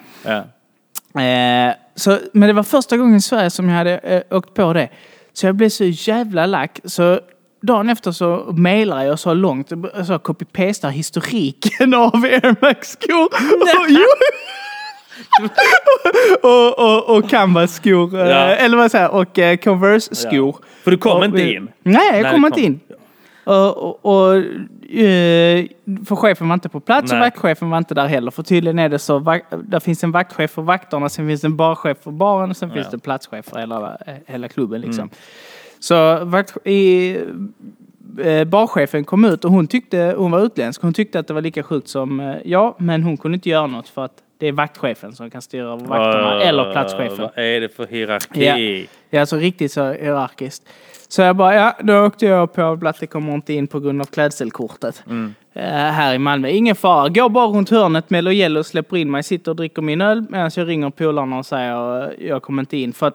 [1.99, 2.13] Ja.
[2.17, 4.89] Så, men det var första gången i Sverige som jag hade eh, åkt på det.
[5.33, 6.81] Så jag blev så jävla lack.
[6.85, 7.21] Så
[7.63, 9.69] dagen efter så mejlade jag så långt,
[10.07, 13.29] så copy-pastar historiken av Air Max-skor.
[16.43, 18.37] Och- och, och, Canvas-skor, eh, Ja.
[18.37, 20.57] eller vad säger och eh, Converse-skor.
[20.85, 21.69] För du kom Och, inte eh, in?
[21.83, 22.65] Nej, jag kom det inte kom.
[22.65, 22.81] in.
[23.49, 24.37] Och, och, och,
[24.91, 25.67] eh,
[26.07, 27.27] för chefen var inte på plats och Nej.
[27.27, 28.31] vaktchefen var inte där heller.
[28.31, 31.57] För tydligen är det så, där finns en vaktchef för vakterna, sen finns det en
[31.57, 34.81] barchef för baren och sen finns det platschef för hela, eh, hela klubben.
[34.81, 35.03] Liksom.
[35.03, 35.15] Mm.
[35.79, 37.17] Så vakt, i,
[38.25, 41.41] eh, barchefen kom ut och hon tyckte, hon var utländsk, hon tyckte att det var
[41.41, 45.15] lika sjukt som jag, men hon kunde inte göra något för att det är vaktchefen
[45.15, 47.19] som kan styra över vakterna eller platschefen.
[47.19, 48.89] Vad är det för hierarki?
[49.11, 50.69] Ja, alltså riktigt så hierarkiskt.
[51.09, 54.05] Så jag bara, ja, då åkte jag på Blatte kommer inte in på grund av
[54.07, 55.03] klädselkortet.
[55.53, 56.49] Eh, här i Malmö.
[56.49, 57.09] Ingen fara.
[57.09, 59.23] Går bara runt hörnet med Lojello och släpper in mig.
[59.23, 62.93] Sitter och dricker min öl medan jag ringer polarna och säger jag kommer inte in.
[62.93, 63.15] För att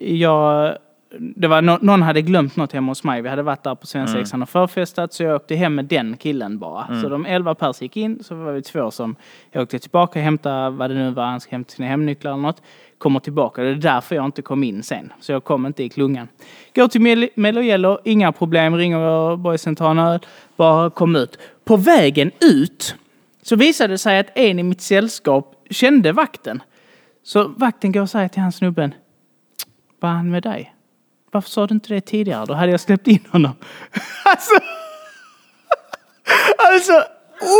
[0.00, 0.74] jag...
[1.18, 3.22] Det var nå- någon hade glömt något hemma hos mig.
[3.22, 6.58] Vi hade varit där på svensexan och förfestat så jag åkte hem med den killen
[6.58, 6.86] bara.
[7.02, 9.16] Så de elva pers gick in så var vi två som
[9.52, 12.42] jag åkte tillbaka och hämtade vad det nu var, han ska hämta sina hemnycklar eller
[12.42, 12.62] något.
[13.00, 13.62] Kommer tillbaka.
[13.62, 15.12] Det är därför jag inte kom in sen.
[15.20, 16.28] Så jag kom inte i klungan.
[16.74, 18.76] Går till Mel- Mello Yellow, inga problem.
[18.76, 20.20] Ringer boysen, tar en öl.
[20.56, 21.38] Bara kom ut.
[21.64, 22.94] På vägen ut
[23.42, 26.62] så visade det sig att en i mitt sällskap kände vakten.
[27.22, 28.94] Så vakten går och säger till han snubben.
[30.00, 30.74] Vad han med dig?
[31.30, 32.46] Varför sa du inte det tidigare?
[32.46, 33.52] Då hade jag släppt in honom.
[34.24, 34.54] alltså,
[36.72, 36.92] alltså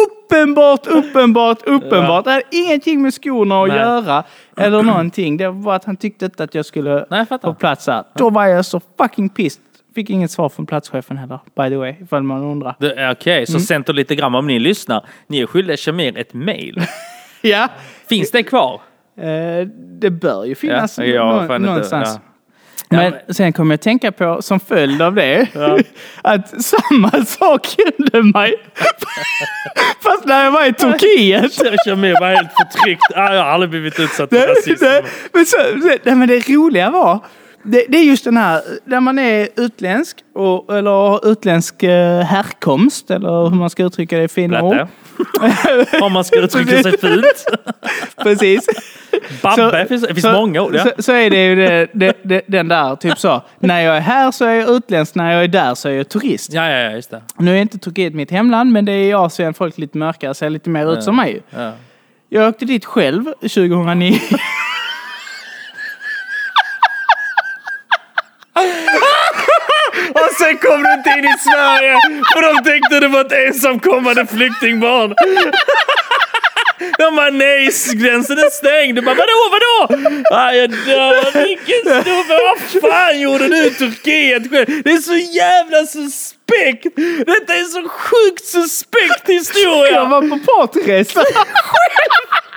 [0.06, 2.24] uppenbart, uppenbart, uppenbart.
[2.24, 3.78] Det hade ingenting med skorna att Nej.
[3.78, 4.24] göra.
[4.56, 5.36] Eller någonting.
[5.36, 7.48] Det var bara att han tyckte inte att jag skulle Nej, jag fattar.
[7.48, 8.04] få plats här.
[8.14, 9.62] Då var jag så fucking pissed.
[9.94, 12.76] Fick inget svar från platschefen heller, by the way, ifall man undrar.
[12.80, 13.46] Det- Okej, Mm.
[13.46, 15.06] så Center lite grann om ni lyssnar.
[15.26, 16.82] Ni är skyldiga Shamir ett mail.
[17.42, 17.68] Ja,
[18.08, 18.80] Finns det kvar?
[19.20, 19.66] eh,
[20.00, 22.08] det bör ju finnas Ja, jag har nå- fan inte- någonstans.
[22.24, 22.29] ja.
[22.90, 25.46] Men sen kommer jag att tänka på, som följd av det,
[26.22, 28.54] att samma sak hände mig.
[30.02, 31.52] Fast när jag var i Turkiet.
[31.84, 33.02] Shamir var helt förtryckt.
[33.16, 34.84] Ah, jag har aldrig blivit utsatt för rasism.
[35.32, 35.56] men, så,
[36.04, 37.18] nej, men det roliga var,
[37.62, 43.10] det, det är just den här, när man är utländsk, och, eller utländsk eh, härkomst,
[43.10, 44.88] eller hur man ska uttrycka det i fina ord.
[46.02, 47.44] Om man ska uttrycka sig fult.
[48.22, 48.66] Precis.
[49.42, 50.74] Babbe, finns, det finns så, många ord.
[50.74, 50.84] Ja.
[50.84, 53.42] Så, så är det ju det, det, det, den där, typ så.
[53.58, 56.08] När jag är här så är jag utländsk, när jag är där så är jag
[56.08, 56.52] turist.
[56.52, 57.22] Ja, ja, ja, just det.
[57.38, 60.50] Nu är inte Turkiet mitt hemland, men det är i Asien folk lite mörkare, ser
[60.50, 61.42] lite mer ut som mig.
[61.50, 61.72] Ja.
[62.28, 64.20] Jag åkte dit själv 2009.
[70.10, 71.96] Och sen kom du inte in i Sverige
[72.32, 75.14] för de tänkte det var ett ensamkommande flyktingbarn.
[76.98, 78.96] De bara nej, gränsen är stängd.
[78.96, 80.10] Du bara vadå, vadå?
[80.30, 81.44] Ah, jag dör.
[81.44, 82.38] Vilken snubbe.
[82.82, 84.82] Vad fan gjorde du i Turkiet själv?
[84.84, 86.96] Det är så jävla suspekt.
[87.26, 89.92] Detta är så sjukt suspekt historia.
[89.92, 91.24] Jag var på partyresa.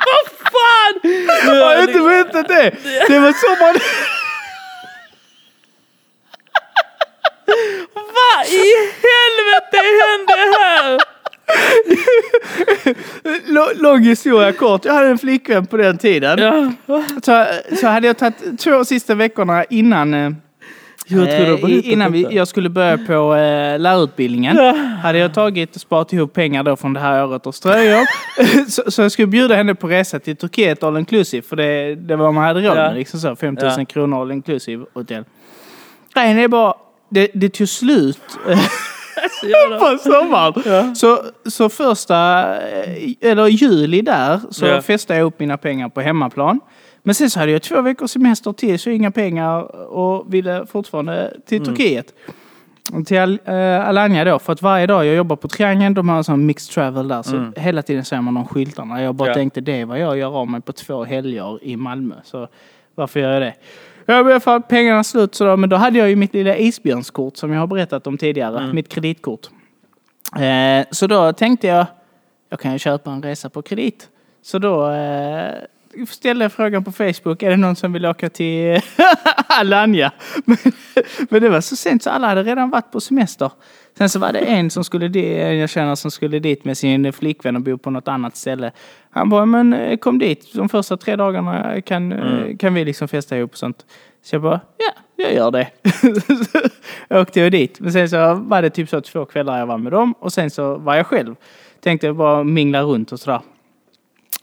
[0.06, 1.12] Vad fan?
[1.48, 2.72] Har jag inte berättat det?
[3.08, 3.76] Det var så man...
[7.94, 8.66] Vad i
[9.04, 11.00] helvete hände här?
[13.48, 14.86] Lå- Lång historia kort.
[14.86, 16.40] Jag hade en flickvän på den tiden.
[16.86, 17.04] Ja.
[17.24, 17.46] Så,
[17.82, 20.32] så hade jag tagit två sista veckorna innan, eh,
[21.08, 24.58] Jag eh, innan vi, jag skulle börja på eh, lärarutbildningen.
[25.04, 28.06] Hade jag tagit och sparat ihop pengar då från det här året och ströjobb.
[28.70, 31.42] så, så jag skulle bjuda henne på resa till Turkiet all inclusive.
[31.48, 32.88] För det, det var vad man hade råd Ja.
[32.88, 32.96] med.
[32.96, 33.86] Liksom så, 5 000 Ja.
[33.86, 35.24] kronor all inclusive hotell.
[36.14, 36.74] Grejen är bara,
[37.14, 38.22] det, det tog slut.
[39.44, 40.96] Jävla- på sommaren.
[40.96, 42.16] Så, så första,
[42.70, 44.82] eh, eller juli där, så Ja.
[44.82, 46.60] festade jag upp mina pengar på hemmaplan.
[47.04, 49.62] Men sen så hade jag två veckors semester till, så inga pengar
[49.94, 51.66] och ville fortfarande till Mm.
[51.76, 52.06] Turkiet.
[53.06, 56.18] Till Al- eh, Alanya då, för att varje dag jag jobbar på Triangeln, de har
[56.18, 59.02] en sån mixed travel där, så hela tiden ser man de skyltarna.
[59.04, 59.32] Jag bara Mm.
[59.32, 59.36] Ja.
[59.42, 62.16] tänkte, det är vad jag gör av mig på två helger i Malmö.
[62.24, 62.48] Så
[62.96, 63.54] varför gör jag det?
[64.06, 67.38] Jag blev för pengarna slut, så då, men då hade jag ju mitt lilla isbjörnskort
[67.38, 68.76] som jag har berättat om tidigare, Mm.
[68.76, 69.50] mitt kreditkort.
[70.40, 71.86] Eh, så då tänkte jag,
[72.50, 74.10] jag kan ju köpa en resa på kredit.
[74.42, 75.52] Så då eh,
[76.10, 78.82] ställde frågan på Facebook, är det någon som vill åka till
[79.48, 80.12] Alanya?
[80.46, 80.58] Men,
[81.30, 83.52] men det var så sent så alla hade redan varit på semester.
[83.98, 87.14] Sen så var det en som skulle dit, jag känner som skulle dit med sin
[87.14, 88.72] flickvän och bo på något annat ställe.
[89.10, 93.08] Han bara, men eh, kom dit, de första tre dagarna kan, eh, kan vi liksom
[93.08, 93.86] festa ihop och sånt.
[94.24, 95.68] Så jag bara, ja, jag gör det.
[97.08, 97.80] jag åkte jag dit.
[97.80, 100.50] Men sen så var det typ så två kvällar jag var med dem och sen
[100.50, 101.36] så var jag själv.
[101.80, 103.42] Tänkte jag bara mingla runt och sådär.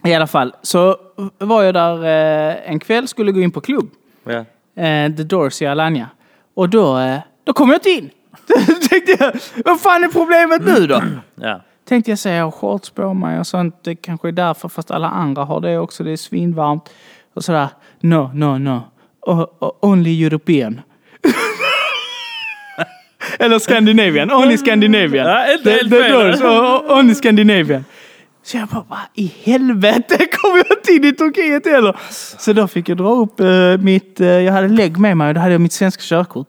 [0.05, 0.97] I alla fall, så
[1.39, 3.91] var jag där eh, en kväll, skulle gå in på klubb.
[4.25, 4.45] Ja.
[4.83, 6.09] Eh, The Doors i Alanya.
[6.55, 8.11] Och då, eh, då kom jag inte in.
[8.91, 9.33] tänkte jag,
[9.65, 11.03] vad fan är problemet nu då?
[11.35, 11.61] Ja.
[11.89, 13.85] Tänkte jag säga, jag har shorts på mig och sånt.
[13.85, 16.05] Det kanske är därför, fast alla andra har det också.
[16.05, 16.89] Det är svinvarmt.
[17.35, 17.69] Och sådär,
[18.01, 18.83] no, no, no.
[19.21, 20.81] O- o- only European.
[23.39, 24.31] Eller Scandinavian.
[24.33, 25.27] Only Scandinavian.
[25.27, 26.43] Ja, inte helt fel.
[26.91, 27.85] Only Scandinavian.
[28.43, 31.97] Så jag bara, vad i helvete kommer jag inte in i Turkiet heller?
[32.39, 35.35] Så då fick jag dra upp eh, mitt, eh, jag hade lägg med mig och
[35.35, 36.49] då hade jag mitt svenska körkort.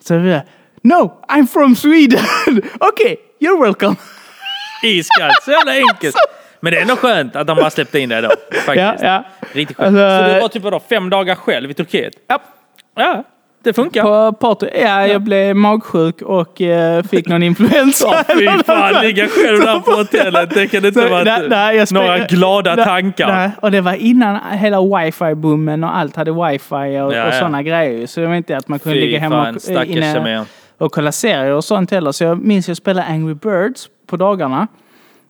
[0.00, 0.42] Så jag bara,
[0.82, 2.24] no, I'm from Sweden.
[2.78, 3.96] Okej, you're welcome.
[4.82, 6.16] Iskallt, så jävla enkelt.
[6.60, 8.28] Men det är ändå skönt att de bara släppte in dig då.
[8.52, 8.76] Faktiskt.
[8.76, 9.24] Ja, ja.
[9.52, 9.98] Riktigt skönt.
[9.98, 12.12] Alltså, så du var typ vadå, fem dagar själv i Turkiet?
[12.26, 12.38] Ja,
[12.94, 13.24] Ja,
[13.62, 14.02] det funkar.
[14.02, 14.66] på party.
[14.74, 18.24] Ja, jag blev magsjuk och eh, fick någon influensa.
[18.38, 20.50] Fy fan, ligga själv där på hotellet.
[20.54, 21.38] Det kan inte vara
[21.90, 23.26] några glada nej, tankar.
[23.26, 27.62] Nej, och det var innan hela wifi-boomen och allt hade wifi och, Ja, och sådana
[27.62, 28.06] grejer.
[28.06, 30.44] Så det var inte att man kunde Fy ligga hemma fan, och, inne
[30.78, 32.12] och kolla serier och sånt heller.
[32.12, 34.66] Så jag minns jag spelade Angry Birds på dagarna.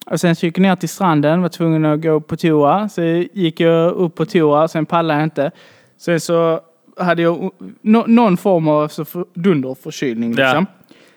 [0.07, 2.88] Och sen så gick jag ner till stranden, var tvungen att gå på toa.
[2.88, 5.51] Så gick jag upp på toa, sen pallade jag inte.
[5.99, 6.61] Sen så
[6.96, 7.50] hade jag
[7.83, 10.35] no, någon form av så för, dunderförkylning.
[10.38, 10.44] Ja.
[10.44, 10.66] Liksom.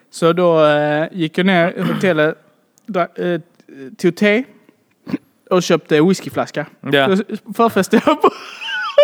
[0.10, 2.38] Så då eh, gick jag ner i hotellet,
[2.86, 3.42] dra, eh,
[3.98, 4.44] tog te
[5.50, 6.66] och köpte whiskyflaska.
[6.82, 7.18] Ja.
[7.18, 8.30] Så förfestade jag på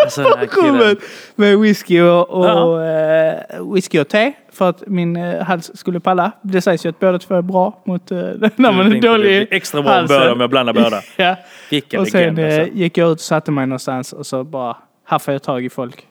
[0.04, 0.24] Alltså,
[0.62, 0.98] rummet
[1.36, 6.32] med whisky och, och eh, whisky och te för att min eh, hals skulle palla.
[6.42, 8.18] Det sägs ju att båda två är bra mot eh,
[8.56, 10.20] när man är det dålig extra bra om halsen.
[10.20, 11.02] båda om jag blandar båda.
[11.18, 11.36] Ja.
[11.70, 12.78] Vilken Och sen legend eh, alltså.
[12.78, 16.08] gick jag ut och satte mig någonstans och så bara haffade jag tag i folk.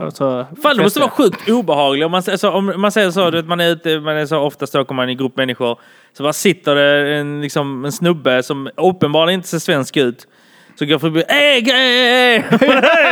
[0.00, 2.04] Och så Fan, det måste vara sjukt obehagligt.
[2.04, 4.26] Om man, säger så, om man säger så, du vet, man är ute, man är
[4.26, 5.78] så oftast åker man i grupp människor.
[6.16, 10.26] Så bara sitter det en, liksom, en snubbe som uppenbarligen inte ser svensk ut.
[10.78, 11.24] Så går förbi.
[11.28, 12.44] Hej, hej, hej!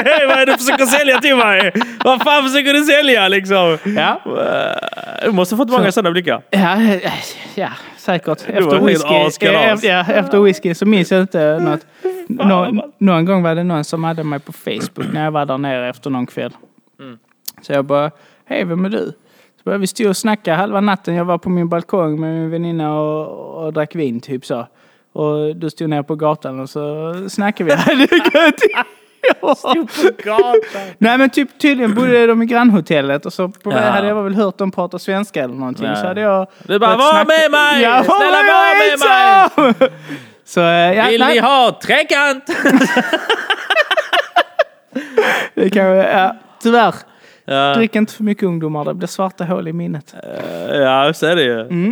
[0.05, 1.73] Hej, vad är det du försöker sälja till mig?
[2.05, 3.79] Vad fan försöker du sälja liksom?
[3.85, 4.21] Ja.
[5.25, 6.43] Du måste ha fått många sådana blickar.
[6.51, 6.77] Ja,
[7.55, 7.71] ja,
[8.03, 8.49] säkert.
[8.49, 11.87] Efter whisky, eh, ja, efter whisky så minns jag inte något.
[12.29, 15.59] Nå, någon gång var det någon som hade mig på Facebook när jag var där
[15.59, 16.53] nere efter någon kväll.
[17.01, 17.19] Mm.
[17.63, 18.11] Så jag bara,
[18.45, 19.13] hej vem är du?
[19.57, 21.15] Så började vi stå och snacka halva natten.
[21.15, 24.67] Jag var på min balkong med min väninna och, och drack vin typ så.
[25.13, 28.07] Och du stod nere på gatan och så snackade vi.
[29.23, 30.21] Är gött.
[30.25, 30.55] Ja.
[30.99, 33.79] Nej men typ tydligen bodde de i grannhotellet och så på Ja.
[33.79, 35.87] hade jag väl hört dem prata svenska eller någonting.
[35.87, 35.97] Ja.
[35.97, 36.47] Så hade jag...
[36.63, 37.83] Du bara, var snacka- med mig!
[37.83, 38.99] Ja, Snälla var med
[39.81, 39.89] mig!
[40.45, 42.45] Så eh, ja, Vill ni ha trekant?
[45.55, 46.95] det kan jag, ja, tyvärr.
[47.45, 47.75] Ja.
[47.75, 50.15] Drick inte för mycket ungdomar, det blir svarta hål i minnet.
[50.73, 51.61] Ja, så är det ju.
[51.61, 51.91] Mm.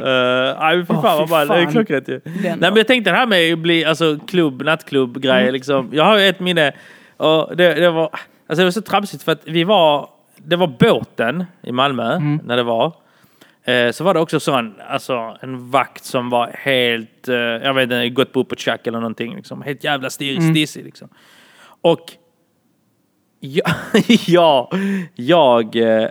[0.60, 1.48] nej, fy fan fy vad ball.
[1.48, 2.20] Det är klockrent ju.
[2.24, 5.40] Nej, men jag tänkte det här med att bli alltså, klubb, nattklubb-grejer.
[5.40, 5.52] Mm.
[5.52, 5.88] Liksom.
[5.92, 6.72] Jag har ju ett minne.
[7.20, 8.02] Och det, det, var,
[8.46, 10.08] alltså, det var så tramsigt för att vi var...
[10.36, 12.40] Det var båten i Malmö Mm.
[12.44, 12.92] när det var.
[13.64, 17.82] Eh, så var det också sån, alltså en vakt som var helt, eh, jag vet
[17.82, 19.36] inte, gått på uppåt eller någonting.
[19.36, 19.62] Liksom.
[19.62, 20.54] Helt jävla stir, Mm.
[20.54, 21.08] stissig liksom.
[21.80, 22.12] Och
[23.40, 23.64] ja,
[24.26, 24.70] ja,
[25.14, 26.08] jag, eh,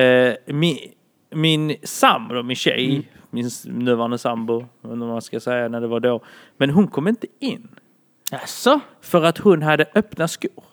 [0.00, 0.78] eh, min,
[1.30, 3.04] min sambo, min tjej, Mm.
[3.30, 6.20] min nuvarande sambo, vad man ska säga när det var då.
[6.56, 7.68] Men hon kom inte in.
[8.32, 8.80] Jaså?
[9.00, 10.64] För att hon hade öppna skor.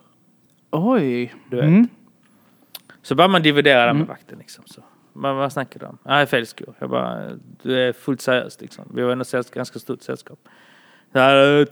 [0.71, 1.33] Oj.
[1.49, 1.65] Du vet.
[1.65, 1.87] Mm.
[3.01, 4.37] Så började man dividera där med vakten.
[4.39, 4.83] Liksom, så.
[5.13, 5.97] Man, vad snackar du om?
[6.05, 6.73] Nej, fel skor.
[6.79, 7.29] Jag bara,
[7.63, 8.91] du är fullt seriöst liksom.
[8.95, 10.39] Vi var ändå ett ganska stort sällskap.
[11.11, 11.67] Jag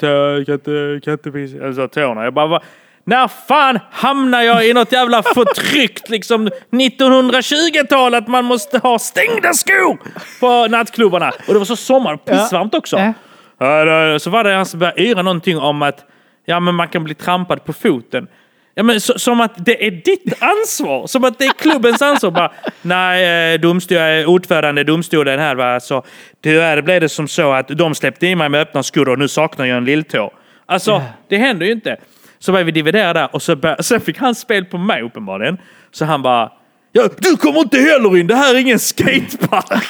[1.75, 2.23] sa tårna.
[2.23, 2.61] Jag bara,
[3.03, 9.53] när fan hamnar jag i något jävla förtryckt liksom 1920-tal att man måste ha stängda
[9.53, 9.97] skor
[10.39, 11.31] på nattklubbarna?
[11.47, 12.97] Och det var så sommar och pissvarmt också.
[12.97, 13.13] Ja.
[13.59, 16.05] Ja, då- Så var det han som började yra någonting om att
[16.45, 18.27] ja, men man kan bli trampad på foten.
[18.75, 21.07] Ja, men så, som att det är ditt ansvar.
[21.07, 22.31] Som att det är klubbens ansvar.
[22.31, 26.03] Bara, Nej, eh, domstol, eh, ordförande domstolen här va, så
[26.43, 29.27] tyvärr blev det som så att de släppte in mig med öppna skor och nu
[29.27, 30.33] saknar jag en lilltå.
[30.65, 31.03] Alltså, Ja.
[31.29, 31.97] det händer ju inte.
[32.39, 35.57] Så började vi dividera där och så bör, sen fick han spel på mig uppenbarligen.
[35.91, 36.51] Så han bara,
[36.91, 39.83] ja, du kommer inte heller in, det här är ingen skatepark.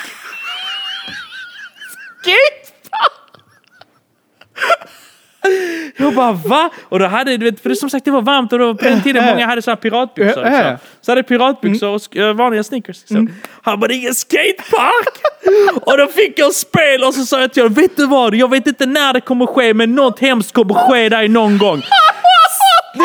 [5.97, 6.69] Jag bara va?
[6.83, 8.83] Och då hade, du vet, för det som sagt det var varmt och då, på
[8.83, 10.43] den tiden många hade så här piratbyxor.
[10.43, 10.49] Ja.
[10.49, 10.77] Liksom.
[11.01, 13.01] Så hade piratbyxor och eh, vanliga sneakers.
[13.01, 13.33] Liksom.
[13.61, 15.21] Han bara det är ingen skatepark!
[15.81, 18.35] och då fick jag spel och så sa jag till honom, vet du vad?
[18.35, 21.81] Jag vet inte när det kommer ske men något hemskt kommer ske dig någon gång.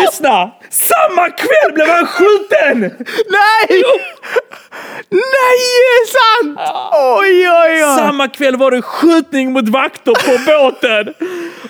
[0.00, 0.50] Lyssna!
[0.70, 2.80] Samma kväll blev han skjuten!
[3.28, 3.82] Nej!
[5.10, 5.58] Nej,
[5.92, 6.58] är sant?
[6.92, 7.96] Oj, oj, oj.
[7.96, 11.14] Samma kväll var det skjutning mot vakter på båten.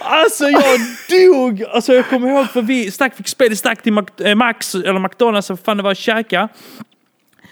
[0.01, 1.65] Alltså jag dog!
[1.73, 5.51] Alltså jag kommer ihåg för vi stack, fick spel, stack till eh, Max eller McDonalds,
[5.51, 6.49] vad fan det var, och käka.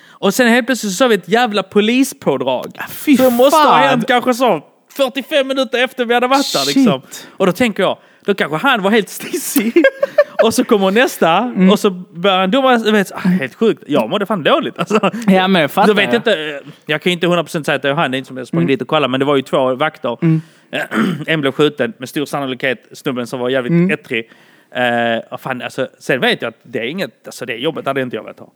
[0.08, 2.78] Och sen helt plötsligt så såg vi ett jävla polispådrag.
[2.90, 3.88] fy så det måste ha fan.
[3.88, 4.62] hänt kanske så
[4.96, 7.02] 45 minuter efter vi hade varit där liksom.
[7.36, 9.72] Och då tänker jag, då kanske han var helt stissig.
[10.44, 11.70] och så kommer nästa Mm.
[11.70, 13.82] och så börjar han doma, du vet, ah, helt sjukt.
[13.86, 14.78] Jag mådde fan dåligt.
[14.78, 15.10] Alltså.
[15.26, 15.94] Ja, men jag fattar.
[15.94, 18.28] Vet jag inte, jag kan inte 100% säga att det var han, det är inte
[18.28, 20.18] som jag sprang dit och kollade, men det var ju två vakter.
[21.26, 24.30] en blev skjuten, med stor sannolikhet snubben som var jävligt ettrig.
[24.76, 28.02] Uh, och fan, alltså, sen vet jag att det är inget, alltså det jobbet hade
[28.02, 28.52] inte jag velat ha.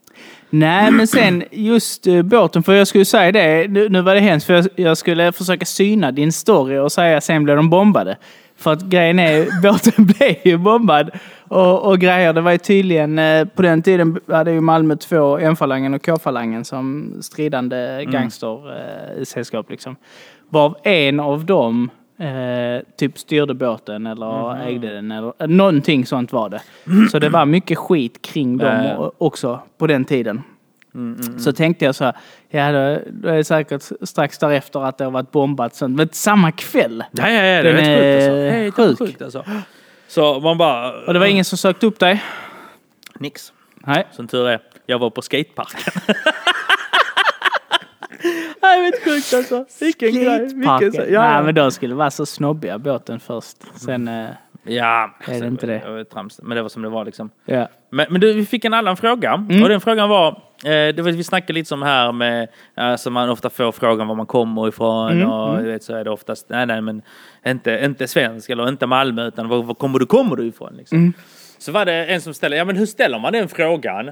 [0.51, 4.21] Nej, men sen just uh, båten, för jag skulle säga det, nu, nu var det
[4.21, 8.17] hemskt, för jag, jag skulle försöka syna din story och säga sen blev de bombade.
[8.57, 11.11] För att grejen är, båten blev ju bombad
[11.49, 12.33] och, och grejer.
[12.33, 16.65] Det var ju tydligen, eh, på den tiden hade ju Malmö två M-falangen och K-falangen
[16.65, 19.97] som stridande gangstersällskap liksom.
[20.49, 26.33] Varav en av dem eh, typ styrde båten eller ägde den eller eh, någonting sånt
[26.33, 26.63] var det.
[27.11, 30.43] Så det var mycket skit kring dem också på den tiden.
[31.39, 32.17] Så tänkte jag så här,
[32.49, 32.79] ja då,
[33.29, 35.75] är det säkert strax därefter att det har varit bombat.
[35.75, 35.97] Sånt.
[35.97, 37.05] Men samma kväll.
[37.11, 38.83] Ja, ja, ja, det är rätt sjukt alltså.
[38.83, 39.45] Helt sjukt alltså.
[40.09, 40.93] Så man bara...
[41.07, 42.23] Och det var ingen som sökte upp dig?
[43.19, 43.53] Nix.
[43.87, 44.07] Nej.
[44.13, 44.61] Som tur är.
[44.87, 45.93] Jag var på skateparken.
[48.63, 49.65] Nej, vet sjukt alltså.
[49.81, 50.41] Vilken grej.
[50.41, 53.57] Vilken, ja, Nej, men då skulle vara så snobbiga båten först.
[53.77, 54.29] Sen, eh,
[54.67, 55.91] Ja, Är det inte det?
[55.91, 56.41] Vet, trams.
[56.43, 57.31] Men det var som det var liksom.
[57.45, 57.69] ja.
[57.91, 59.33] Men, men du, vi fick en annan fråga.
[59.33, 59.63] Mm.
[59.63, 60.29] Och den frågan var,
[60.65, 64.15] eh, det var, vi snackade lite om här med, alltså man ofta får frågan var
[64.15, 67.03] man kommer ifrån Mm, och du vet, så är det oftast, nej nej men
[67.47, 70.75] inte, inte svensk eller inte Malmö utan var, var kommer du, kommer du ifrån?
[70.77, 70.99] Liksom.
[70.99, 71.13] Mm.
[71.59, 74.11] Så var det en som ställde, ja men hur ställer man den frågan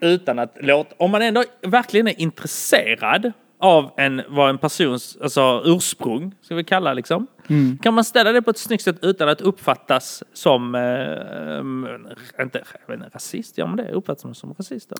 [0.00, 3.32] utan att låta, om man ändå verkligen är intresserad
[3.64, 7.26] av en, vad en persons alltså, ursprung, ska vi kalla liksom.
[7.48, 7.78] Mm.
[7.78, 12.96] Kan man ställa det på ett snyggt sätt utan att uppfattas som, eh, inte jag
[12.96, 13.58] vet inte, rasist?
[13.58, 13.90] Gör man det?
[13.92, 14.96] Uppfattas man som rasist då?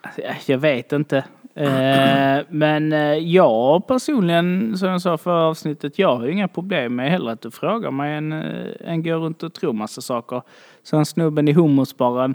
[0.00, 1.24] Alltså, Jag vet inte.
[1.54, 6.96] Eh, men eh, jag personligen, som jag sa förra avsnittet, jag har ju inga problem
[6.96, 10.42] med heller att du frågar mig än, eh, än går runt och tror massa saker.
[10.82, 12.34] Som snubben i hummusbaren.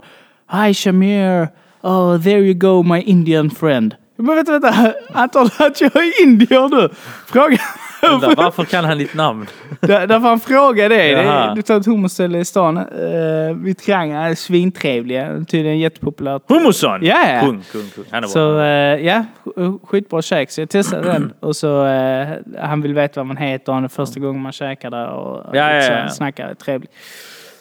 [0.50, 1.48] Hi Shamir!
[1.82, 3.94] Oh, there you go my Indian friend.
[4.22, 4.94] Men vänta, vänta.
[5.64, 6.88] Att jag är indier nu?
[7.26, 7.58] Fråga.
[8.02, 9.46] Vänta, varför kan han ditt namn?
[9.80, 10.90] Där, därför han frågar.
[10.90, 11.46] Jaha.
[11.48, 12.78] det du tar ett hummusställe i stan.
[12.78, 14.20] Uh, vid Triangeln.
[14.20, 15.44] är Svintrevliga.
[15.48, 16.42] Tydligen jättepopulärt.
[16.48, 16.98] Hummusson!
[17.02, 17.40] Ja, ja.
[17.40, 18.04] Kung, kung, kung.
[18.10, 18.64] Han är Så bra.
[18.64, 20.50] eh, ja, sk- skitbra käk.
[20.50, 21.32] Så jag testade den.
[21.40, 22.28] Och så eh,
[22.60, 23.72] han vill veta vad man heter.
[23.72, 25.08] Han är första gången man käkar där.
[25.08, 26.08] Och, Ja, ja, så ja.
[26.08, 26.90] snackar trevligt.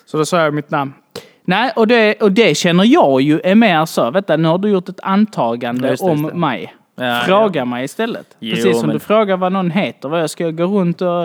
[0.05, 0.93] Så då sa jag mitt namn.
[1.49, 4.11] Nej, och det, och det känner jag ju är mer så.
[4.11, 6.37] Vänta, nu har du gjort ett antagande Ja, just det, om just det.
[6.39, 6.73] mig.
[6.95, 8.35] Ja, Fråga mig istället.
[8.39, 10.09] Jo, Precis som men- du frågar vad någon heter.
[10.09, 11.23] Vad jag ska gå runt och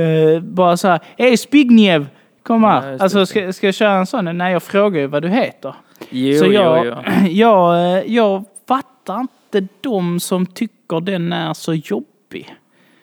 [0.00, 1.00] eh, bara så här.
[1.18, 2.06] Hej Zbigniew!
[2.42, 2.92] Kom Ja, här.
[2.92, 4.38] det, alltså ska, ska jag köra en sån?
[4.38, 5.74] Nej, jag frågar ju vad du heter.
[6.10, 6.94] Jo, Så jo, jag, jo.
[7.28, 12.54] jag, eh, jag fattar inte de som tycker den är så jobbig.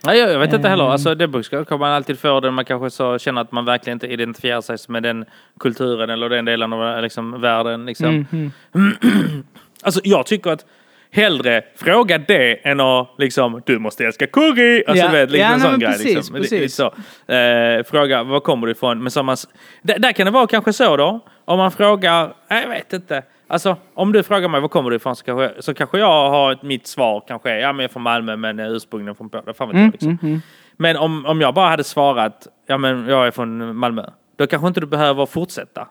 [0.04, 0.72] Nej, jag vet inte Ehm.
[0.72, 0.84] heller.
[0.90, 3.96] Alltså, det budskapet kan man alltid få när man kanske så känner att man verkligen
[3.96, 5.26] inte identifierar sig med den
[5.60, 7.86] kulturen eller den delen av liksom, världen.
[7.86, 8.26] Liksom.
[8.32, 8.52] Mm,
[9.84, 10.66] Alltså, jag tycker att
[11.12, 14.84] hellre fråga det än att liksom, du måste älska curry.
[14.88, 15.12] Alltså, Ja.
[15.12, 15.92] vet, liksom Ja, en sån grej.
[15.92, 16.36] precis, liksom.
[16.36, 16.76] Precis.
[16.76, 16.86] Så.
[17.34, 19.04] Eh, fråga, var kommer du ifrån?
[19.04, 19.38] Men som man,
[19.82, 21.20] där, där kan det vara kanske så då.
[21.46, 23.24] Om man frågar, jag vet inte.
[23.52, 26.52] Alltså, om du frågar mig var kommer du ifrån så kanske, så kanske jag har
[26.52, 29.30] ett, mitt svar kanske är, ja men jag är från Malmö men är ursprungligen från
[29.30, 29.54] Polen.
[29.54, 30.42] Fan vet Mm, jag liksom.
[30.78, 34.06] Men om, om jag bara hade svarat, ja men jag är från Malmö.
[34.38, 35.88] Då kanske inte du behöver fortsätta.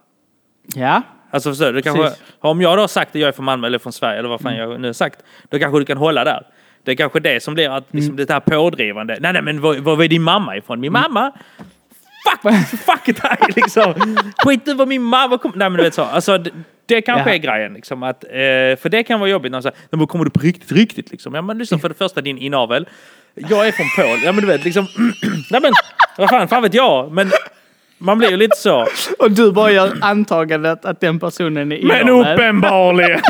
[0.75, 1.83] Ja, Alltså förstår du?
[1.83, 4.29] kanske, om jag då har sagt att jag är från Malmö eller från Sverige eller
[4.29, 5.23] vad fan jag nu har sagt.
[5.49, 6.47] Då kanske du kan hålla där.
[6.83, 9.17] Det är kanske det som blir att, liksom, det här pådrivande.
[9.21, 10.81] Nej, nej, men var, var är din mamma ifrån?
[10.81, 11.33] Min mamma
[12.25, 13.95] fuck, fuck dig liksom.
[14.39, 15.39] Skit över min mamma.
[15.39, 15.53] Kom.
[15.55, 16.03] Nej men du vet så.
[16.03, 16.51] Alltså, det,
[16.87, 17.35] det kanske Ja.
[17.35, 17.73] är grejen.
[17.75, 18.31] Liksom, att, eh,
[18.83, 21.35] för det kan vara jobbigt när man säger, men kommer du på riktigt, riktigt liksom?
[21.35, 22.89] Ja men lyssna för det första din inavel.
[23.35, 24.21] Jag är från Polen.
[24.25, 24.87] Ja men du vet liksom.
[25.51, 25.73] Nej men
[26.19, 27.12] vad fan, fan vet jag.
[27.12, 27.31] Men
[27.99, 28.87] man blir ju lite så.
[29.19, 32.35] Och du bara gör antagandet att den personen är Men inavel.
[32.35, 33.21] uppenbarligen.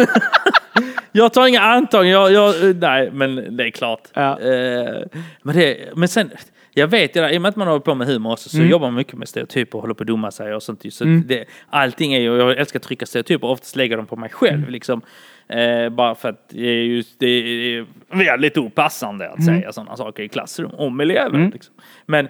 [1.12, 2.12] jag tar inga antaganden.
[2.12, 4.00] Jag, jag, nej, men det är klart.
[4.14, 4.40] Ja.
[4.40, 5.02] Eh,
[5.42, 6.30] men, det, men sen,
[6.78, 8.56] jag vet ju det, i och med att man håller på med humor också, så
[8.56, 8.68] Mm.
[8.70, 10.92] jobbar man mycket med stereotyper och håller på att dumma sig och sånt.
[10.92, 14.30] Så det, allting är ju, jag älskar att trycka stereotyper, oftast lägger dem på mig
[14.30, 14.58] själv.
[14.58, 14.70] Mm.
[14.70, 15.00] Liksom.
[15.48, 19.60] Eh, bara för att det är, just, det är väldigt opassande att Mm.
[19.60, 21.50] säga sådana saker i klassrum om elever.
[21.52, 21.74] Liksom.
[22.06, 22.24] Men,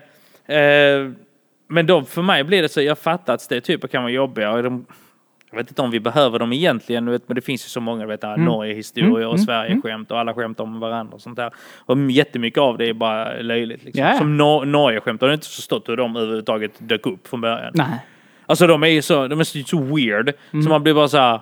[0.46, 1.12] eh,
[1.68, 4.52] men då för mig blir det så, jag fattar att stereotyper kan vara jobbiga.
[4.52, 4.86] Och de,
[5.50, 8.06] jag vet inte om vi behöver dem egentligen, vet, men det finns ju så många,
[8.06, 8.44] vet, mm.
[8.44, 11.50] Norge-historier och Sverige-skämt och alla skämt om varandra och sånt där.
[11.78, 13.84] Och jättemycket av det är bara löjligt.
[13.84, 14.04] Liksom.
[14.04, 14.18] Ja.
[14.18, 17.72] Som no Norge-skämt, har du inte förstått hur de överhuvudtaget dök upp från början?
[17.74, 18.04] Nej.
[18.46, 20.62] Alltså de är ju så, de är så, så weird, Mm.
[20.62, 21.40] så man blir bara så här.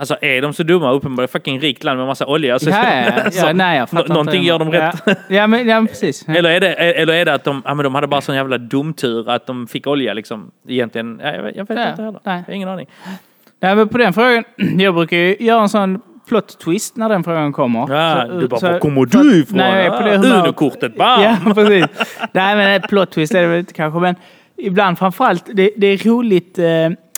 [0.00, 0.92] Alltså är de så dumma?
[0.92, 2.52] Uppenbarligen fucking rikt land med massa olja.
[2.54, 3.30] Alltså, Ja, ja, ja.
[3.46, 5.02] ja, nej, jag någonting gör de rätt.
[5.28, 6.24] Ja, men, ja precis.
[6.28, 8.58] Eller är, det, eller är det att de, ja, men de hade bara sån jävla
[8.58, 10.50] dumtur att de fick olja liksom?
[10.68, 12.20] Egentligen, ja, jag vet, jag vet inte heller.
[12.24, 12.36] nej.
[12.46, 12.86] Jag har ingen aning.
[13.60, 14.44] Nej, men på den frågan,
[14.78, 17.94] jag brukar ju göra en sån plot twist när den frågan kommer.
[17.94, 19.56] Ja, Så- du bara, så- var kommer du ifrån?
[19.58, 20.40] Nej, jag är på det Ah.
[20.42, 21.22] Uno-kortet, bam!
[21.46, 21.86] Ja, precis.
[22.32, 24.14] Nej, men plot twist är det väl inte kanske, men
[24.56, 26.64] ibland framförallt, det, det är roligt eh,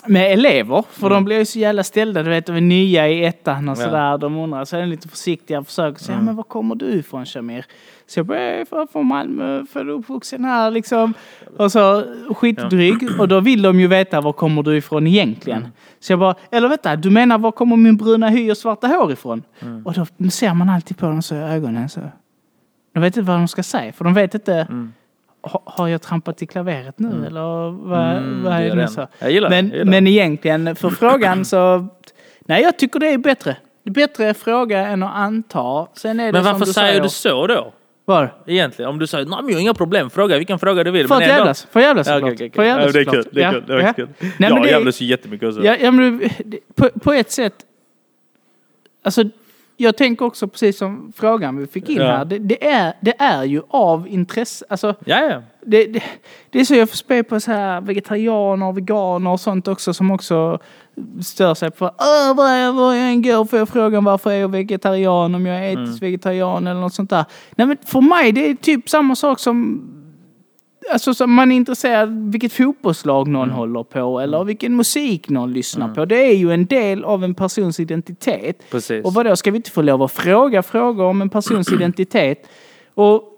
[0.07, 1.15] med elever, för Mm.
[1.15, 3.83] de blir ju så jävla ställda, du vet, de är nya i ettan och Ja.
[3.83, 4.17] sådär.
[4.17, 6.25] De undrar, så är de lite försiktiga och försöker säga, Mm.
[6.25, 7.65] men var kommer du ifrån Shamir?
[8.07, 11.13] Så jag bara, jag är från- Malmö, född och uppvuxen här liksom.
[11.57, 12.03] Och så
[12.35, 13.19] skitdryg.
[13.19, 15.59] Och då vill de ju veta, var kommer du ifrån egentligen?
[15.59, 15.71] Mm.
[15.99, 19.11] Så jag bara, eller vänta, du menar var kommer min bruna hy och svarta hår
[19.11, 19.43] ifrån?
[19.59, 19.85] Mm.
[19.85, 21.99] Och då ser man alltid på dem så i ögonen så.
[22.93, 24.53] De vet inte vad de ska säga, för de vet inte.
[24.53, 24.93] Mm.
[25.43, 29.07] Ha, har jag trampat i klaveret nu eller vad, Mm, vad är det nu så?
[29.19, 31.87] Jag gillar men, jag gillar men egentligen för frågan så,
[32.39, 33.57] nej jag tycker det är bättre.
[33.83, 35.87] Det är bättre fråga än att anta.
[35.93, 37.73] Sen är det Men som varför du säger du så då?
[38.05, 38.33] Var?
[38.47, 41.07] Egentligen, om du säger nej men jag har inga problem, fråga vilken fråga du vill.
[41.07, 41.67] För att ändå- jävlas.
[41.71, 42.55] För att jävlas Ja, såklart.
[42.55, 43.25] För jävlas Ja, det är kul.
[43.31, 43.63] Det är Ja, kul.
[43.67, 43.93] Det är ja.
[43.93, 44.07] kul.
[44.19, 45.63] Nej, men Jag jävlas ju jättemycket också.
[45.63, 46.29] Ja, ja, men
[46.75, 47.53] på, på ett sätt.
[49.03, 49.23] Alltså,
[49.77, 52.03] jag tänker också precis som frågan vi fick in Ja.
[52.17, 52.25] här.
[52.25, 54.65] Det, det, är, det är ju av intresse.
[54.69, 56.03] Alltså, Ja, det, det,
[56.49, 60.11] det är så jag får spela på så här vegetarianer veganer och sånt också som
[60.11, 60.59] också
[61.21, 61.85] stör sig på
[62.35, 66.03] var, jag, än går får jag frågan varför är jag vegetarian om jag är etisk
[66.03, 67.25] vegetarian eller något sånt där.
[67.55, 69.81] Nej men för mig det är typ samma sak som
[70.91, 75.93] Alltså som man är intresserad vilket fotbollslag någon håller på eller vilken musik någon lyssnar
[75.93, 76.05] på.
[76.05, 78.63] Det är ju en del av en persons identitet.
[78.71, 79.05] Precis.
[79.05, 82.47] Och vadå, ska vi inte få lov att fråga frågor om en persons identitet?
[82.93, 83.32] Och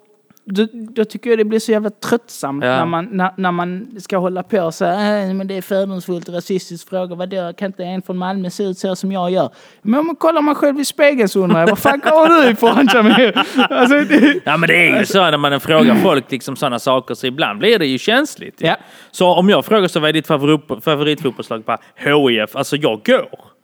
[0.46, 2.70] då, då tycker jag det blir så jävla tröttsamt Ja.
[2.78, 6.28] när, man, när, när man ska hålla på och säga äh, men det är fördomsfullt
[6.28, 7.16] och rasistiskt fråga.
[7.16, 9.50] Vadå, kan inte en från Malmö se ut så som jag gör?
[9.82, 12.50] Men om man kollar man själv i spegeln så undrar jag, var fan kommer du
[12.50, 13.34] ifrån Jamil?
[13.70, 17.16] Alltså, det, Ja men det är ju så när man frågar folk liksom sådana saker
[17.16, 18.62] så ibland blir det ju känsligt.
[18.62, 18.76] Ja.
[19.12, 21.64] Så om jag frågar så vad är ditt favorit, favoritfotbollslag?
[21.96, 22.56] HIF.
[22.56, 23.55] Alltså jag går.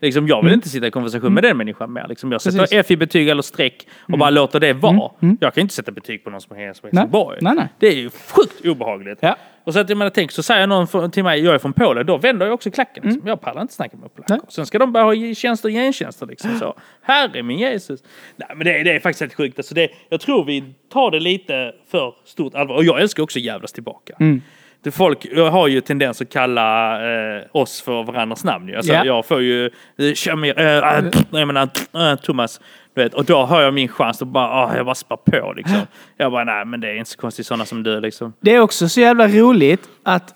[0.00, 2.06] Liksom, jag vill inte sitta i konversation med den människan mer.
[2.08, 2.78] Liksom, jag sätter Precis.
[2.78, 5.10] F i betyg eller streck och bara låter det vara.
[5.40, 7.00] Jag kan inte sätta betyg på någon som är från Nej.
[7.02, 7.38] Helsingborg.
[7.40, 7.68] Nej, nej.
[7.78, 9.18] Det är ju sjukt obehagligt.
[9.22, 9.36] Ja.
[9.64, 12.06] Och så att jag menar, tänk så säger någon till mig, jag är från Polen,
[12.06, 13.02] då vänder jag också klacken.
[13.04, 13.22] Liksom.
[13.28, 14.34] Jag pallar inte snacka med polacker.
[14.34, 14.40] Nej.
[14.48, 16.74] Sen ska de bara ha tjänster och gentjänster liksom så.
[17.02, 18.00] Herre min Jesus.
[18.36, 19.58] Nej men det, är- det är faktiskt helt sjukt.
[19.58, 22.74] Alltså det, jag tror vi tar det lite för stort allvar.
[22.76, 24.14] Och jag älskar också jävlas tillbaka.
[24.82, 26.94] Det folk jag har ju tendens att kalla
[27.36, 28.68] eh, oss för varandras namn.
[28.68, 28.76] ju.
[28.76, 29.04] Alltså, Ja.
[29.04, 29.70] Jag får ju
[30.14, 30.66] Shamir, eh,
[30.98, 32.60] äh, jag menar äh, Thomas.
[32.94, 35.52] Du vet, och då har jag min chans att bara, ah, jag bara spar på
[35.56, 35.78] liksom.
[36.16, 38.32] Jag bara, nej men det är inte så konstigt sådana som du liksom.
[38.40, 40.34] det är också så jävla roligt att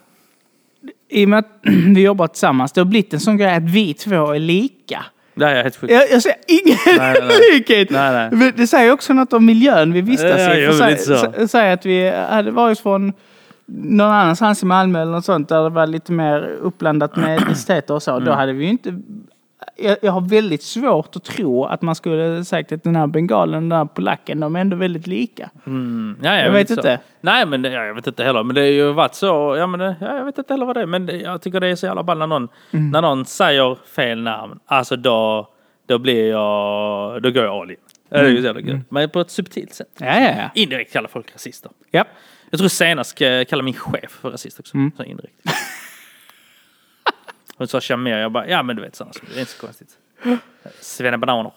[1.10, 1.48] i och med att
[1.96, 5.04] vi jobbar tillsammans, det har blivit en sån grej att vi två är lika.
[5.34, 5.92] Det är helt sjukt.
[5.92, 7.52] Jag, jag ser ingen Nej, nej, nej.
[7.52, 7.90] likhet.
[7.90, 8.52] Nej, nej.
[8.56, 10.64] Det säger också något om miljön vi vistas Ja, i.
[10.64, 11.14] jo, För lite så.
[11.14, 13.12] sä- sä- Säg att vi hade varit från
[13.66, 17.94] någon annanstans i Malmö eller något sånt där det var lite mer uppblandat med etniciteter
[17.94, 18.10] och så.
[18.12, 18.24] Mm.
[18.24, 19.00] Då hade vi ju inte...
[19.76, 23.54] Jag, jag har väldigt svårt att tro att man skulle sagt att den här bengalen
[23.54, 25.50] och den här polacken, de är ändå väldigt lika.
[25.66, 26.74] Mm, ja, Jag men vet så.
[26.74, 26.98] inte.
[27.20, 28.42] Nej, men det, ja, jag vet inte heller.
[28.42, 29.56] Men det har ju varit så.
[29.58, 30.86] Ja, men det, ja, jag vet inte heller vad det är.
[30.86, 32.90] Men det, jag tycker det är så jävla ball när någon, Mm.
[32.90, 34.58] när någon säger fel namn.
[34.66, 35.48] Alltså då,
[35.86, 37.76] då blir jag, då går jag all in.
[38.08, 38.76] Ja, Det är ju så jävla Mm.
[38.76, 38.90] gött.
[38.90, 39.88] Men på ett subtilt sätt.
[39.98, 40.50] Ja, ja, ja.
[40.54, 41.70] Indirekt kallar folk rasister.
[41.90, 42.04] ja.
[42.54, 44.74] Jag tror senast kalla min chef för rasist också.
[44.74, 44.92] Mm.
[44.96, 45.34] Så indirekt.
[47.56, 49.60] Hon sa Shamir, jag bara, ja men du vet sådana som det är inte så
[49.66, 49.88] konstigt.
[50.80, 51.52] Svenne bananer.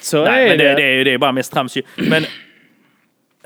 [0.00, 0.74] Så Nej, är men det, det.
[0.74, 1.82] det, är, det är bara mest trams ju.
[1.96, 2.22] Men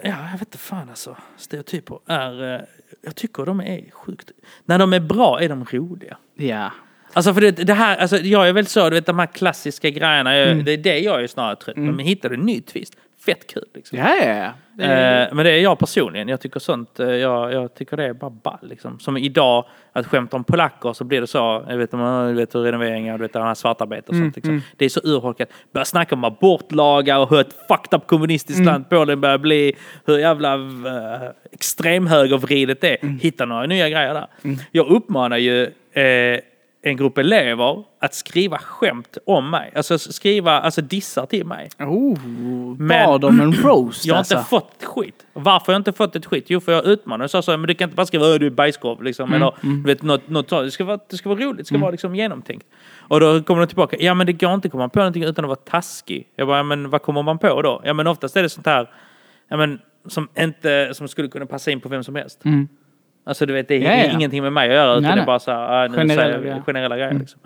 [0.03, 1.17] ja, jag vet inte fan alltså.
[1.37, 2.61] Stereotyper är, eh,
[3.03, 4.31] jag tycker de är sjukt,
[4.65, 6.17] när de är bra är de roliga.
[6.35, 6.71] Ja.
[7.13, 9.91] Alltså för det, det här, alltså jag är väl så, du vet de här klassiska
[9.91, 10.65] grejerna, jag, Mm.
[10.65, 11.81] det är det jag är snarare trött på.
[11.81, 12.97] Men hittar du en ny twist,
[13.27, 13.99] fett kul liksom.
[13.99, 14.53] Ja, ja, ja.
[14.85, 16.29] Eh, men det är jag personligen.
[16.29, 18.99] Jag tycker sånt, eh, jag, jag tycker det är bara ball liksom.
[19.01, 22.55] Som idag, att skämta om polacker så blir det så, jag vet, man, du vet
[22.55, 24.63] renoveringar, du vet det här svartarbete och Mm, sånt liksom.
[24.77, 25.49] Det är så urholkat.
[25.73, 28.73] Börja snacka om abortlagar och hur ett fucked up kommunistiskt Mm.
[28.73, 29.73] land Polen börjar bli,
[30.07, 32.99] hur jävla uh, extremhögervridet det är.
[33.03, 33.19] Mm.
[33.19, 34.27] Hitta några nya grejer där.
[34.71, 35.63] Jag uppmanar ju
[35.93, 36.41] eh,
[36.83, 39.73] en grupp elever att skriva skämt om mig.
[39.75, 41.69] Alltså skriva, alltså dissar till mig.
[41.79, 42.19] Oh,
[42.77, 44.35] bad om en roast Jag har alltså.
[44.35, 45.27] inte fått skit.
[45.33, 46.45] Varför har jag inte fått ett skit?
[46.49, 48.51] Jo, för jag utmanar och sa så, men du kan inte bara skriva du är
[48.51, 49.29] bajskorv liksom.
[49.29, 50.49] Mm, Eller du vet, något, något.
[50.49, 52.67] Det ska, vara, det ska vara roligt, det ska vara liksom genomtänkt.
[52.99, 55.45] Och då kommer de tillbaka, ja men det går inte att komma på någonting utan
[55.45, 56.29] att vara taskig.
[56.37, 57.83] Jag bara, ja, men vad kommer man på då?
[57.85, 58.91] Ja men oftast är det sånt här,
[59.49, 59.79] ja men
[60.09, 62.45] som inte, som skulle kunna passa in på vem som helst.
[62.45, 62.69] Mm.
[63.31, 64.13] Alltså du vet, det är Ja, ja.
[64.13, 66.23] ingenting med mig att göra utan Nej, det är bara så här, ah, nu Generella
[66.23, 66.63] säger grejer.
[66.67, 67.41] generella grejer liksom.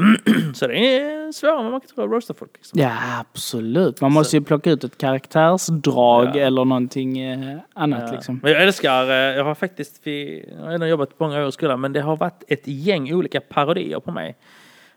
[0.54, 2.50] så det är svårare än man kan tro att roasta folk.
[2.56, 2.80] Liksom.
[2.80, 4.00] Ja, absolut.
[4.00, 6.40] Man måste ju plocka ut ett karaktärsdrag Ja.
[6.40, 8.40] eller någonting eh, annat liksom.
[8.42, 11.80] Men jag älskar, eh, jag har faktiskt, jag har redan jobbat många år i skolan,
[11.80, 14.36] men det har varit ett gäng olika parodier på mig.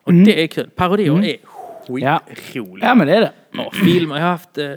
[0.03, 0.23] Och Mm.
[0.25, 0.69] det är kul.
[0.75, 1.37] Parodier är
[1.87, 2.21] Ja.
[2.27, 2.87] skitroliga.
[2.87, 3.31] Ja, men det är det.
[3.65, 4.71] Och filmer, jag har haft eh,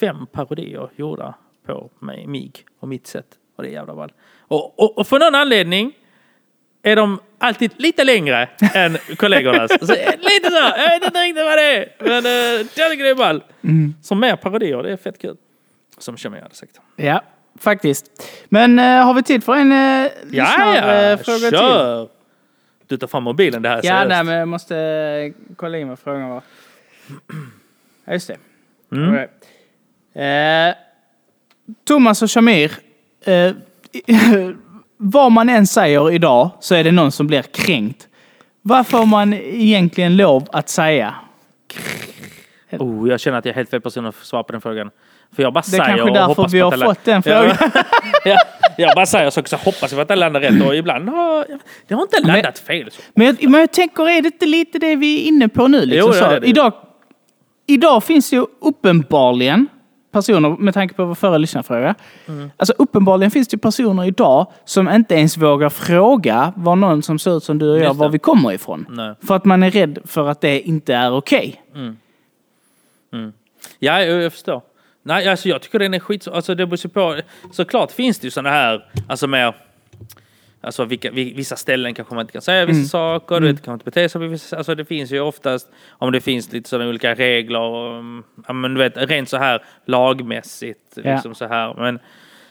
[0.00, 1.34] fem parodier gjorda
[1.66, 3.26] på mig, mig och mitt sätt.
[3.56, 4.12] Och det är jävla ball.
[4.48, 5.92] Och, och, och för någon anledning
[6.82, 9.70] är de alltid lite längre än kollegornas.
[9.80, 11.88] Så, eh, lite så, jag vet inte riktigt vad det är.
[11.98, 13.42] Men uh, jag tycker det är ball.
[13.64, 13.94] Mm.
[14.02, 15.36] Som mer parodier, det är fett kul.
[15.98, 16.80] Som Shami hade sagt.
[16.96, 17.22] Ja,
[17.60, 18.06] faktiskt.
[18.48, 21.58] Men eh, har vi tid för en uh, Ja, ja, eh, fråga till?
[21.58, 22.08] kör!
[22.86, 24.08] Du tar fram mobilen, det här är Ja, seriöst.
[24.08, 26.42] nej, men jag måste eh, kolla in vad frågan var.
[28.04, 28.36] Ja, just det.
[28.92, 29.28] Mm.
[30.70, 30.74] Eh,
[31.84, 32.72] Thomas och Shamir.
[34.96, 38.08] Vad man än säger idag så är det någon som blir kränkt.
[38.62, 41.14] Vad får man egentligen lov att säga?
[42.72, 44.90] Oh, jag känner att jag är helt fel person att svara på den frågan.
[45.36, 47.56] För jag bara Det är säger kanske därför vi har fått den frågan.
[48.24, 48.36] ja,
[48.76, 51.46] jag bara säger saker så hoppas jag att alla landar rätt och ibland har
[51.88, 52.90] det har inte landat fel.
[52.90, 53.02] Så.
[53.14, 55.86] Men jag, men jag tänker, är det inte lite det vi är inne på nu?
[55.86, 56.46] Liksom, Jo, det är det.
[56.46, 56.72] Idag,
[57.66, 59.66] idag finns det ju uppenbarligen
[60.10, 61.94] personer, med tanke på vår förra lyssnarfråga.
[62.26, 62.50] Mm.
[62.56, 67.36] Alltså uppenbarligen finns det personer idag som inte ens vågar fråga var någon som ser
[67.36, 68.86] ut som du och jag, var vi kommer ifrån.
[68.88, 69.14] Nej.
[69.26, 71.62] För att man är rädd för att det inte är okej.
[73.78, 74.62] Ja, jag, jag förstår.
[75.02, 76.28] Nej, alltså jag tycker den är skit...
[76.28, 77.20] Alltså det beror på...
[77.52, 79.54] Såklart finns det ju sådana här, alltså mer...
[80.60, 83.74] Alltså vilka, vi- vissa ställen kanske man inte kan säga vissa saker, du vet, kan
[83.74, 86.88] inte bete sig på vissa Alltså det finns ju oftast, om det finns lite sådana
[86.90, 91.12] olika regler, och, mm, ja men du vet, rent så här lagmässigt, Ja.
[91.12, 91.74] liksom så här.
[91.74, 91.98] Men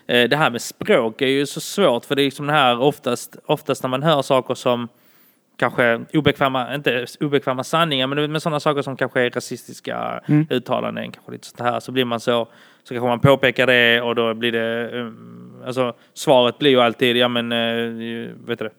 [0.07, 2.79] eh, det här med språk är ju så svårt, för det är liksom det här
[2.79, 4.87] oftast, oftast när man hör saker som
[5.57, 11.11] kanske obekväma, inte obekväma sanningar, men du med sådana saker som kanske är rasistiska uttalanden,
[11.11, 12.47] kanske lite sånt här, så blir man så,
[12.87, 17.17] så kanske man påpekar det och då blir det, um, alltså svaret blir ju alltid,
[17.17, 18.71] ja men, uh, vet du det?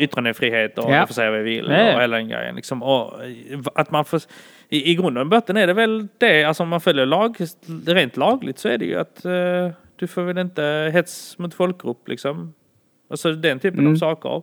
[0.00, 1.06] Yttrandefrihet och Ja.
[1.06, 1.94] får säga vad jag vill ja.
[1.94, 2.56] och hela den grejen.
[2.56, 2.82] Liksom.
[2.82, 4.20] Och eh, att man får,
[4.68, 7.36] i, I grund och botten är det väl det, alltså om man följer lag,
[7.86, 12.08] rent lagligt så är det ju att eh, du får väl inte hets mot folkgrupp
[12.08, 12.54] liksom.
[13.10, 13.92] Alltså den typen Mm.
[13.92, 14.42] av saker.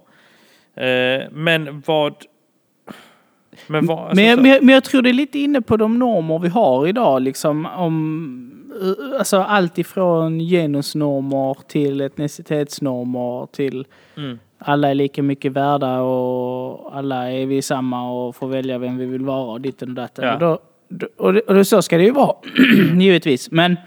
[0.84, 2.14] Eh, men vad...
[3.68, 3.99] Men vad...
[3.99, 6.47] Alltså, Men, men, jag- men jag tror det är lite inne på de normer vi
[6.49, 7.22] har idag.
[7.22, 8.51] Liksom, om,
[8.82, 13.86] eh, alltså allt ifrån genusnormer till etnicitetsnormer till
[14.18, 14.39] Mm.
[14.58, 19.06] alla är lika mycket värda och alla är vi samma och får välja vem vi
[19.06, 20.26] vill vara och ditten och datten.
[20.26, 20.34] Ja.
[20.34, 22.36] Och, då, då- och, det, och det, så ska det ju vara,
[22.99, 23.51] givetvis.
[23.51, 23.78] Men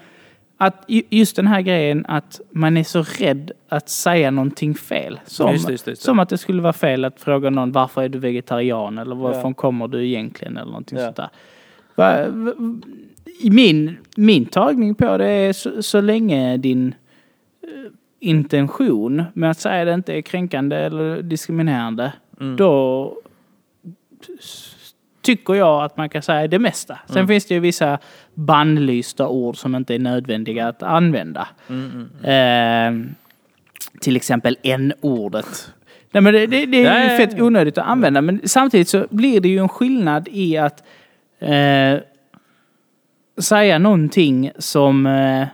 [0.57, 5.21] att ju- just den här grejen att man är så rädd att säga någonting fel.
[5.27, 8.09] Som, Just just just som att det skulle vara fel att fråga någon varför är
[8.09, 9.55] du vegetarian eller varifrån Ja.
[9.55, 11.05] kommer du egentligen eller någonting Ja.
[11.05, 11.29] sånt där.
[11.95, 12.53] Va, va,
[13.41, 16.95] i min, min tagning på det är så, så länge din
[17.63, 17.69] eh,
[18.21, 22.57] intention med att säga det inte är kränkande eller diskriminerande, Mm.
[22.57, 23.15] då
[25.27, 26.99] tycker jag att man kan säga det mesta.
[27.07, 27.29] Sen Mm.
[27.29, 27.99] finns det ju vissa
[28.35, 31.49] bannlysta ord som inte är nödvändiga att använda.
[31.68, 33.05] Mm, mm.
[33.05, 33.11] Eh,
[34.01, 35.72] till exempel n-ordet.
[36.11, 37.16] Nej, men det, det, det är ja.
[37.16, 40.83] fett onödigt att använda, men samtidigt så blir det ju en skillnad i att
[41.39, 41.99] eh,
[43.39, 45.07] säga någonting som...
[45.07, 45.47] Eh,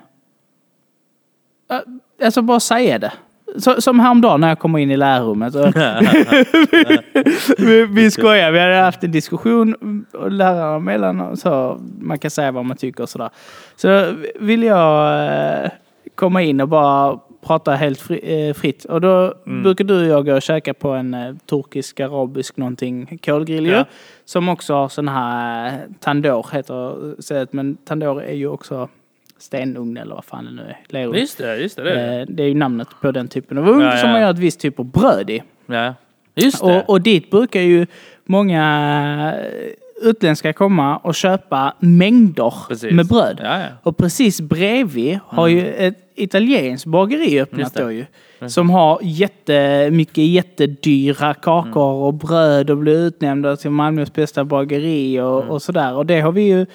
[2.24, 3.12] alltså bara säga det.
[3.58, 5.54] Så, som häromdagen när jag kom in i lärarrummet.
[7.58, 11.36] Vi, vi skojar, vi hade haft en diskussion och lärare emellan.
[11.36, 13.30] Så man kan säga vad man tycker och sådär.
[13.76, 15.24] Så vill jag
[15.64, 15.70] eh,
[16.14, 18.84] komma in och bara prata helt fri, eh, fritt.
[18.84, 23.18] Och då brukar du och jag gå och käka på en eh, turkisk, arabisk någonting,
[23.24, 23.72] kolgrill ju.
[23.72, 23.84] Ja.
[24.24, 27.52] Som också har sån här tandoor heter stället.
[27.52, 28.88] Men tandoor är ju också
[29.42, 30.80] stenugn eller vad fan det nu är.
[30.88, 31.18] Lerugn.
[31.18, 31.82] Just det, just det.
[31.82, 31.90] det.
[31.90, 32.20] är det.
[32.20, 33.96] Eh, Det är ju namnet på den typen av ugn Ja, ja.
[33.96, 35.42] som man gör ett visst typ av bröd i.
[35.66, 35.94] Ja.
[36.34, 36.78] Just det.
[36.78, 37.86] Och, och dit brukar ju
[38.24, 39.34] många
[40.02, 42.92] utländska komma och köpa mängder Precis.
[42.92, 43.40] med bröd.
[43.42, 43.66] Ja, ja.
[43.82, 48.04] Och precis bredvid har ju ett italienskt bageri öppnat då ju.
[48.48, 52.02] Som har jättemycket jättedyra kakor Mm.
[52.02, 55.50] och bröd och blir utnämnda till Malmös bästa bageri och, Mm.
[55.50, 55.94] och sådär.
[55.94, 56.66] Och det har vi ju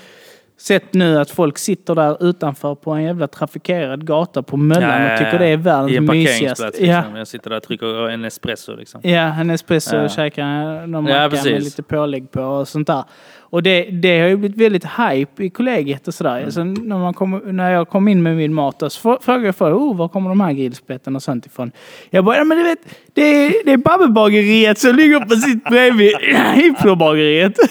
[0.59, 5.17] sett nu att folk sitter där utanför på en jävla trafikerad gata på Möllan och
[5.17, 6.63] tycker det är världens I en mysigaste.
[6.63, 6.79] parkeringsplats.
[6.79, 7.15] Ja, Liksom.
[7.15, 8.75] Jag sitter där och trycker en espresso.
[8.75, 9.01] Liksom.
[9.03, 10.03] Ja, en espresso Ja.
[10.03, 13.03] och käkar någon Ja, macka med lite pålägg på och sånt där.
[13.49, 16.37] Och det, det har ju blivit väldigt hype i kollegiet och sådär.
[16.37, 16.51] Mm.
[16.51, 19.55] Så när, man kom, när jag kom in med min mat så frå- frågade jag
[19.55, 21.71] för oh, var kommer de här grillspettarna och sånt ifrån?
[22.09, 22.79] Jag bara, ja men du vet,
[23.13, 26.15] det är, det är Babbebageriet som ligger precis bredvid
[26.53, 27.59] Hipflobageriet.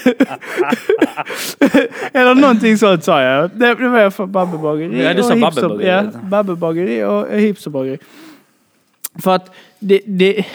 [2.13, 3.49] Eller någonting sånt sa jag.
[3.53, 5.03] Det, det var jag för Babbebageri.
[5.03, 6.05] Ja, du sa Babbebageriet.
[6.13, 7.97] Ja, Babbebageri och hipsterbageri.
[9.23, 10.45] För att det, det...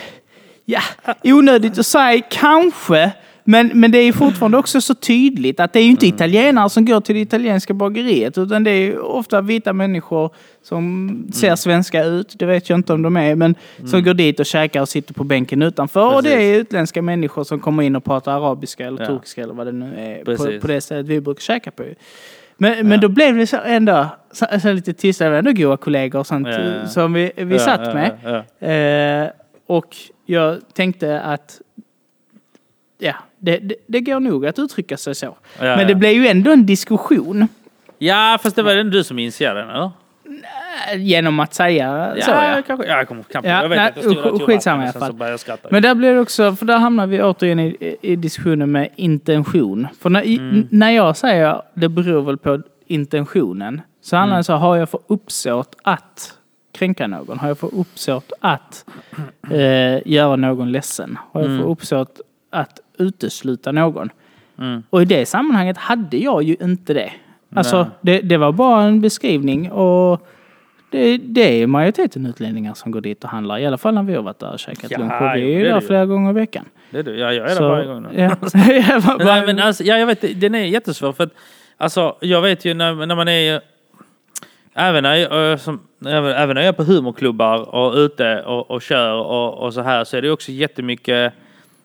[0.65, 0.81] Ja,
[1.23, 3.13] onödigt att säga kanske.
[3.45, 6.85] Men, men det är fortfarande också så tydligt att det är ju inte italienare som
[6.85, 8.39] går till det italienska bageriet.
[8.39, 10.31] Utan det är ofta vita människor
[10.63, 12.35] som ser svenska ut.
[12.39, 13.35] Det vet jag inte om de är.
[13.35, 13.55] Men
[13.87, 16.15] som går dit och käkar och sitter på bänken utanför.
[16.15, 19.07] Och det är utländska människor som kommer in och pratar arabiska eller Ja.
[19.07, 20.19] turkiska eller vad det nu är.
[20.19, 20.61] På, Precis.
[20.61, 21.85] på det sättet vi brukar käka på.
[22.57, 25.29] Men, men då blev det så ändå så, så lite tystare.
[25.29, 26.87] Det var ändå goda kollegor och sånt Ja, ja, ja.
[26.87, 28.19] som vi, vi Ja, satt ja, med.
[28.25, 28.69] ja, ja.
[28.69, 29.31] Eh,
[29.67, 31.61] och jag tänkte att
[33.03, 35.27] ja, det, det, det går nog att uttrycka sig så.
[35.27, 35.99] Ja, Men det ja.
[35.99, 37.49] blev ju ändå en diskussion
[37.99, 39.91] Ja, fast det var ändå du som initierade den, eller?
[40.97, 42.31] genom att säga så.
[42.31, 42.63] Ja.
[42.67, 42.87] kanske.
[42.87, 45.13] Ja, jag kommer knappt Ja, jag vet nej, att jag stod och skitsamma i alla
[45.39, 45.59] fall.
[45.71, 49.87] Men där blir det också, för där hamnar vi återigen i, i diskussionen med intention.
[50.01, 50.69] För när, i, Mm.
[50.71, 54.41] när jag säger det beror väl på intentionen, så handlar Mm.
[54.41, 56.35] det så, har jag för uppsåt att
[56.73, 57.39] kränka någon?
[57.39, 58.85] Har jag för uppsåt att
[59.51, 61.19] eh, göra någon ledsen?
[61.33, 64.11] Har jag för uppsåt att utesluta någon?
[64.59, 64.83] Mm.
[64.91, 67.13] Och i det sammanhanget hade jag ju inte det.
[67.55, 70.27] Alltså, det, det var bara en beskrivning och
[70.91, 73.59] det, det är majoriteten utlänningar som går dit och handlar.
[73.59, 75.23] I alla fall när vi har varit där och käkat Ja, lunch.
[75.23, 76.65] Och vi är ju där flera gånger i veckan.
[76.91, 77.19] Det är du.
[77.19, 78.07] Ja, jag är där varje gång.
[78.17, 78.37] Ja.
[79.25, 81.35] Nej, men alltså, ja, jag vet, den är jättesvår för att
[81.77, 83.61] alltså, jag vet ju när, när man är
[84.75, 88.71] Även när, jag, eh, som, även, även när jag är på humorklubbar och ute och,
[88.71, 91.33] och kör och, och så här så är det också jättemycket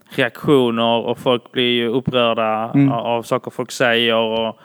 [0.10, 2.92] reaktioner och folk blir ju upprörda Mm.
[2.92, 4.16] av, saker folk säger.
[4.16, 4.60] Och,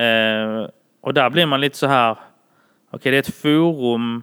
[0.00, 0.68] eh,
[1.00, 2.16] och där blir man lite så här,
[2.90, 4.22] okej det är ett forum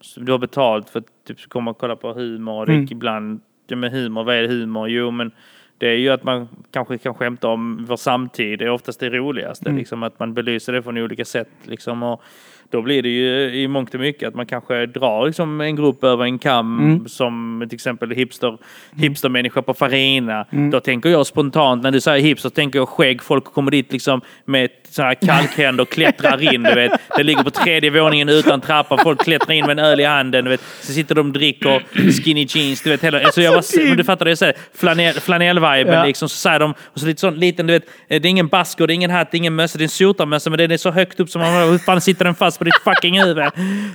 [0.00, 2.62] som du har betalt för att typ, komma och kolla på humor.
[2.62, 2.86] Och Mm.
[2.90, 4.88] ibland, det med humor, vad är humor?
[4.88, 5.30] Jo men
[5.78, 8.58] det är ju att man kanske kan skämta om vår samtid.
[8.58, 9.68] Det är oftast det roligaste.
[9.68, 9.78] Mm.
[9.78, 11.48] Liksom, att man belyser det från olika sätt.
[11.64, 12.22] Liksom, och
[12.70, 16.04] då blir det ju i mångt och mycket att man kanske drar liksom, en grupp
[16.04, 16.78] över en kam.
[16.78, 17.08] Mm.
[17.08, 18.58] Som till exempel hipster,
[18.96, 20.46] hipstermänniska på Farina.
[20.72, 23.22] Då tänker jag spontant, när du säger hipster, tänker jag skägg.
[23.22, 26.62] Folk kommer dit liksom med sådana här kalkhänder och klättrar in.
[26.62, 26.92] Du vet.
[27.16, 28.98] Det ligger på tredje våningen utan trappa.
[29.02, 30.44] Folk klättrar in med en öl i handen.
[30.44, 30.60] Du vet.
[30.80, 31.82] Så sitter de och dricker
[32.22, 32.82] skinny jeans.
[32.82, 34.54] Du vet, hela, alltså jag var, men du fattar det, säger.
[34.74, 36.04] Flanell, flanellviben Ja.
[36.04, 36.28] liksom.
[36.28, 38.92] Så säger de, och så lite sån liten, du vet, det är ingen basker, det
[38.92, 40.90] är ingen hatt, det är ingen mössa, det är en sotarmössa, men den är så
[40.90, 43.44] högt upp som man hur fan sitter den fast på ditt fucking huvud?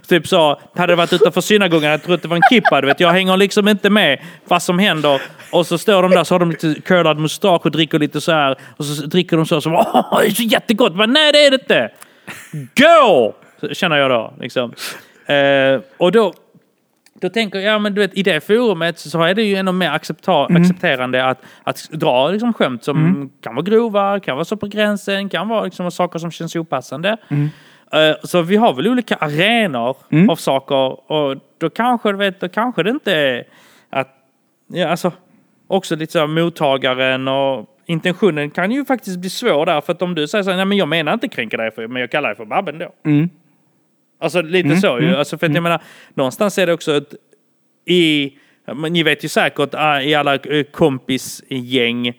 [0.08, 2.88] Typ så, hade det varit utanför synagogan hade jag trott det var en kippa, du
[2.88, 3.00] vet.
[3.00, 5.22] Jag hänger liksom inte med vad som händer.
[5.50, 8.32] Och så står de där så har de lite curlad mustasch och dricker lite så
[8.32, 8.56] här.
[8.78, 10.85] Och så dricker de så som åh, det är så jättegott.
[10.94, 11.90] Men nej, det är det inte.
[12.82, 13.36] Gå!
[13.74, 14.34] Känner jag då.
[14.40, 14.74] Liksom.
[15.26, 16.34] Eh, och då,
[17.22, 19.72] då tänker jag, ja men du vet i det forumet så är det ju ändå
[19.72, 20.62] mer accepta- Mm.
[20.62, 25.30] accepterande att, att dra liksom skämt som kan vara grova, kan vara så på gränsen,
[25.30, 27.18] kan vara liksom saker som känns opassande.
[27.28, 27.50] Mm.
[27.94, 29.98] Eh, så vi har väl olika arenor
[30.30, 33.44] av saker och då kanske, du vet, då kanske det inte är
[33.90, 34.10] att,
[34.68, 35.12] ja alltså,
[35.68, 40.02] också lite så här mottagaren och intentionen kan ju faktiskt bli svår där för att
[40.02, 42.12] om du säger så här, nej men jag menar inte kränka dig för, men jag
[42.12, 42.94] kallar dig för Babben då.
[43.06, 43.30] Mm.
[44.20, 45.16] Alltså lite så ju.
[45.16, 45.82] Alltså, för att jag menar,
[46.14, 47.14] någonstans är det också ett,
[47.86, 48.34] i,
[48.90, 52.14] ni vet ju säkert ah, i alla eh, kompisgäng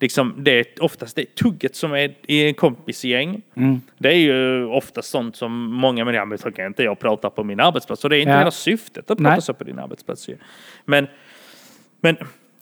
[0.00, 3.42] liksom, det är oftast det tugget som är i en kompisgäng.
[3.54, 3.80] Mm.
[3.98, 7.44] Det är ju oftast sånt som många människor, men så kan inte jag prata på
[7.44, 8.04] min arbetsplats.
[8.04, 8.38] Och det är inte Ja.
[8.38, 9.42] hela syftet att prata Nej.
[9.42, 10.28] så på din arbetsplats.
[10.84, 11.06] Men,
[12.00, 12.16] men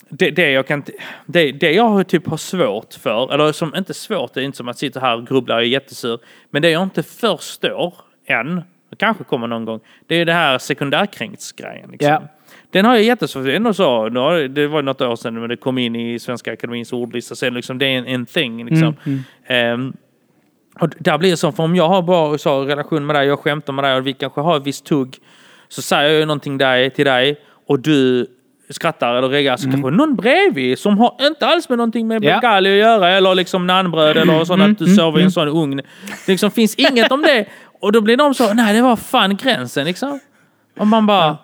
[0.09, 0.83] det, det jag kan
[1.27, 4.69] det, det jag typ har svårt för, eller som inte svårt, det är inte som
[4.69, 6.19] att sitta här och grubbla och är jättesur,
[6.51, 7.95] men det jag inte förstår
[8.27, 11.91] än, det kanske kommer någon gång, det är det här sekundärkränktsgrejen.
[11.91, 12.11] Liksom.
[12.11, 12.23] Ja.
[12.71, 13.51] Den har jag jättesvårt för.
[13.51, 14.09] Ändå så,
[14.49, 17.79] det var något år sedan men det kom in i Svenska Akademins ordlista, det liksom,
[17.79, 18.65] det är en, en thing.
[18.65, 18.95] Liksom.
[19.47, 19.93] Ehm,
[20.81, 23.39] och där blir det så, för om jag har bra så, relation med dig, jag
[23.39, 25.17] skämtar med dig och vi kanske har ett visst tugg,
[25.69, 28.27] så säger jag någonting där, till dig och du
[28.75, 32.41] skrattar eller reggar, så kanske någon bredvid som har inte alls med någonting med Ja.
[32.41, 35.77] bengali att göra eller liksom nannbröd eller sånt att du sover i en sån ugn.
[35.77, 37.45] Det liksom finns inget om det
[37.81, 40.21] och då blir de så, nej det var fan gränsen liksom.
[40.79, 41.37] Och man bara,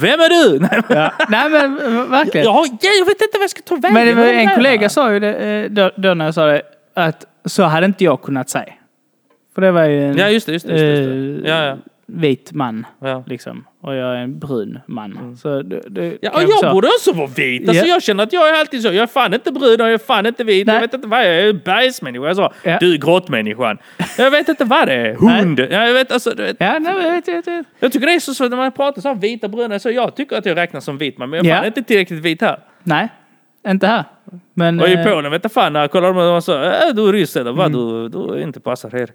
[0.00, 0.58] vem är du?
[0.60, 1.12] Nej, men, Ja.
[1.28, 1.76] Nej men
[2.10, 2.44] verkligen.
[2.46, 3.94] jag, jag vet inte vad jag ska ta vägen.
[3.94, 6.62] Men de en kollega sa ju det eh, då, då när jag sa det,
[6.94, 8.72] att så hade inte jag kunnat säga.
[9.54, 10.72] För det var ju en Ja just det, just det.
[10.80, 11.76] Just det, Ja, ja.
[12.12, 12.86] Vit man.
[13.00, 13.24] Ja.
[13.26, 13.64] Liksom.
[13.82, 15.36] Och jag är en brun man.
[15.36, 16.18] Så det, det Mm.
[16.22, 16.72] Ja, och jag förstå.
[16.72, 17.68] borde också vara vit.
[17.68, 17.92] Alltså, Ja.
[17.94, 18.88] Jag känner att jag är alltid så.
[18.88, 20.66] Jag är fan inte brun och jag är fan inte vit.
[20.66, 20.74] Nej.
[20.76, 21.32] Jag vet inte vad jag är.
[21.40, 22.26] Jag är bergsmänniska.
[22.26, 22.78] Jag sa, Ja.
[22.80, 23.78] du är grottmänniskan.
[24.18, 25.14] Jag vet inte vad det är.
[25.14, 25.60] Hund.
[25.60, 27.66] Ja, jag, vet, alltså, du vet, Ja, nej, jag vet, jag vet, jag vet.
[27.80, 29.78] jag tycker det är så svårt när man pratar så här vita bruna.
[29.78, 31.30] Så jag tycker att jag räknas som vit man.
[31.30, 31.56] Men jag är Ja.
[31.56, 32.58] fan inte tillräckligt vit här.
[32.82, 33.08] Nej,
[33.68, 34.04] inte här.
[34.54, 37.08] Men, Och i eh, Polen vet jag fan när jag kollar och så, äh, du
[37.08, 37.78] är ryss eller vad, Mm.
[37.80, 39.08] du, du inte passar här.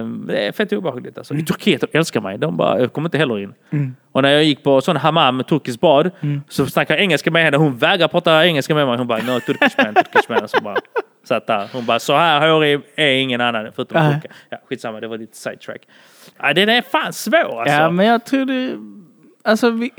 [0.00, 1.34] Eh, det är fett obehagligt alltså.
[1.34, 3.54] I Turkiet de älskar mig, de bara, jag kommer inte heller in.
[3.70, 3.96] Mm.
[4.12, 6.10] Och när jag gick på sån hammam, turkisk bad,
[6.48, 7.56] så snackade jag engelska med henne.
[7.56, 8.98] Hon vägrar prata engelska med mig.
[8.98, 10.48] Hon bara, no, turkish man, turkish man.
[10.48, 10.76] Så bara,
[11.24, 11.68] satt där.
[11.72, 14.30] Hon bara, så här hårig är ingen annan förutom turkar.
[14.50, 15.82] Ja, skitsamma, det var lite sidetrack.
[16.38, 17.74] Ja, den är fan svår alltså.
[17.74, 18.76] Ja, men jag tror det...
[19.44, 19.90] Alltså, vi,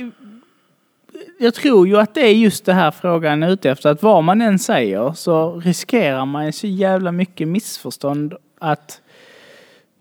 [1.40, 3.90] jag tror ju att det är just det här frågan är ute efter.
[3.90, 9.02] Att vad man än säger så riskerar man så jävla mycket missförstånd att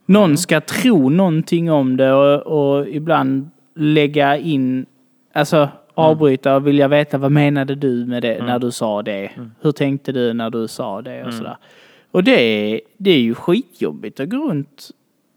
[0.06, 4.86] någon ska tro någonting om det och, och ibland lägga in,
[5.32, 9.30] alltså avbryta och vilja veta vad menade du med det när du sa det?
[9.60, 11.56] Hur tänkte du när du sa det och sådär.
[12.10, 14.90] Och det är, det är ju skitjobbigt att gå runt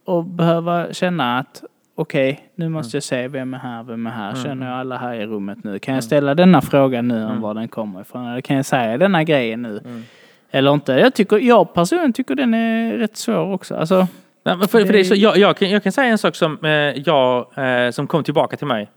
[0.05, 1.63] och behöva känna att
[1.95, 5.13] okej, nu måste jag se vem är här, vem är här, känner jag alla här
[5.13, 5.79] i rummet nu?
[5.79, 8.27] Kan jag ställa denna frågan nu om var den kommer ifrån?
[8.27, 10.03] Eller kan jag säga denna grejen nu?
[10.51, 10.93] Eller inte?
[10.93, 13.75] Jag, tycker, jag personligen tycker den är rätt svår också.
[13.75, 14.07] Alltså,
[14.43, 16.65] Nej, för, för det är så, jag, jag, kan, jag kan säga en sak som
[16.65, 16.69] eh,
[17.05, 18.89] jag, eh, som kom tillbaka till mig,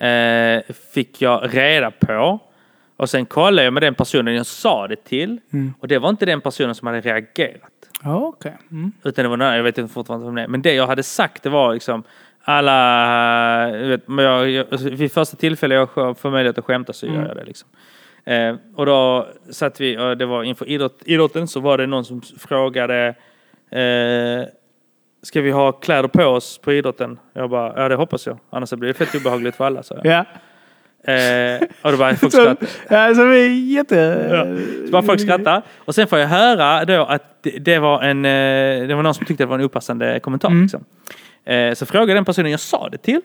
[0.00, 2.38] eh, fick jag reda på.
[2.96, 5.40] Och sen kollade jag med den personen jag sa det till.
[5.80, 7.70] Och det var inte den personen som hade reagerat.
[8.02, 8.56] ja, okej.
[8.70, 8.92] Mm.
[9.04, 10.48] Utan det var någon, jag vet inte fortfarande vem det är.
[10.48, 12.02] Men det jag hade sagt det var liksom
[12.48, 16.92] alla, du vet, men jag, jag, alltså, vid första tillfället jag får möjlighet att skämta
[16.92, 17.68] så gör jag det liksom.
[18.24, 22.04] Eh, och då satt vi, och det var inför idrott, idrotten så var det någon
[22.04, 23.14] som frågade
[23.70, 24.48] eh,
[25.22, 27.18] Ska vi ha kläder på oss på idrotten?
[27.32, 28.38] Jag bara, ja det hoppas jag.
[28.50, 29.82] Annars blir det fett obehagligt för alla.
[29.82, 30.24] Så, Ja.
[31.12, 32.66] eh, och då bara folk Så, skrattade.
[33.08, 34.28] ja, så vi jätte...
[34.30, 34.44] Ja.
[34.86, 35.62] Så bara folk skrattar.
[35.78, 39.14] Och sen får jag höra då att det, det var en, eh, det var någon
[39.14, 40.50] som tyckte det var en opassande kommentar.
[40.62, 40.84] Liksom.
[41.46, 43.20] Eh, Så frågade den personen jag sa det till.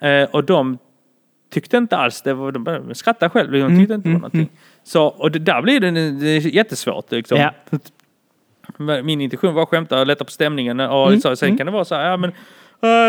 [0.00, 0.78] eh, Och de
[1.50, 2.34] tyckte inte alls det.
[2.34, 3.52] Var, de skrattade själv.
[3.52, 4.50] De tyckte inte det var någonting.
[4.84, 7.12] Så, och det, där blir det, det är jättesvårt.
[7.12, 7.38] Liksom.
[7.38, 7.52] Ja.
[9.02, 10.80] Min intention var att skämta och lätta på stämningen.
[10.80, 12.32] Och så, sen kan det vara så här, ja men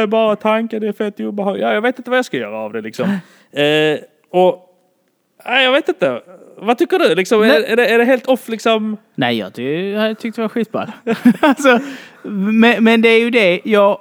[0.02, 1.64] äh, bara tankar, det är fett obehagligt.
[1.64, 3.18] Ja, jag vet inte vad jag ska göra av det liksom.
[3.52, 4.00] Eh,
[4.30, 4.70] och
[5.46, 6.22] nej, jag vet inte.
[6.58, 7.16] Vad tycker du?
[7.16, 8.98] Liksom, är, är, det, är det helt off liksom?
[9.16, 10.92] Nej, jag, ty- jag tyckte det var skitball.
[11.42, 11.80] alltså,
[12.24, 14.00] men, men det är ju det, jag...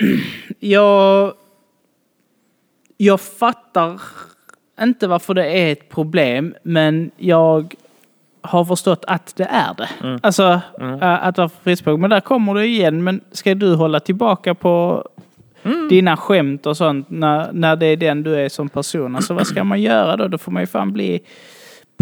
[0.60, 1.32] Jag...
[2.96, 4.00] Jag fattar
[4.80, 7.74] inte varför det är ett problem, men jag
[8.40, 10.18] har förstått att det är det.
[10.22, 12.00] Alltså, äh, att vara frispråkig.
[12.00, 13.04] Men där kommer det igen.
[13.04, 15.04] Men ska du hålla tillbaka på
[15.88, 19.16] dina skämt och sånt när, när det är den du är som person?
[19.16, 20.28] Alltså vad ska man göra då?
[20.28, 21.20] Då får man ju fan bli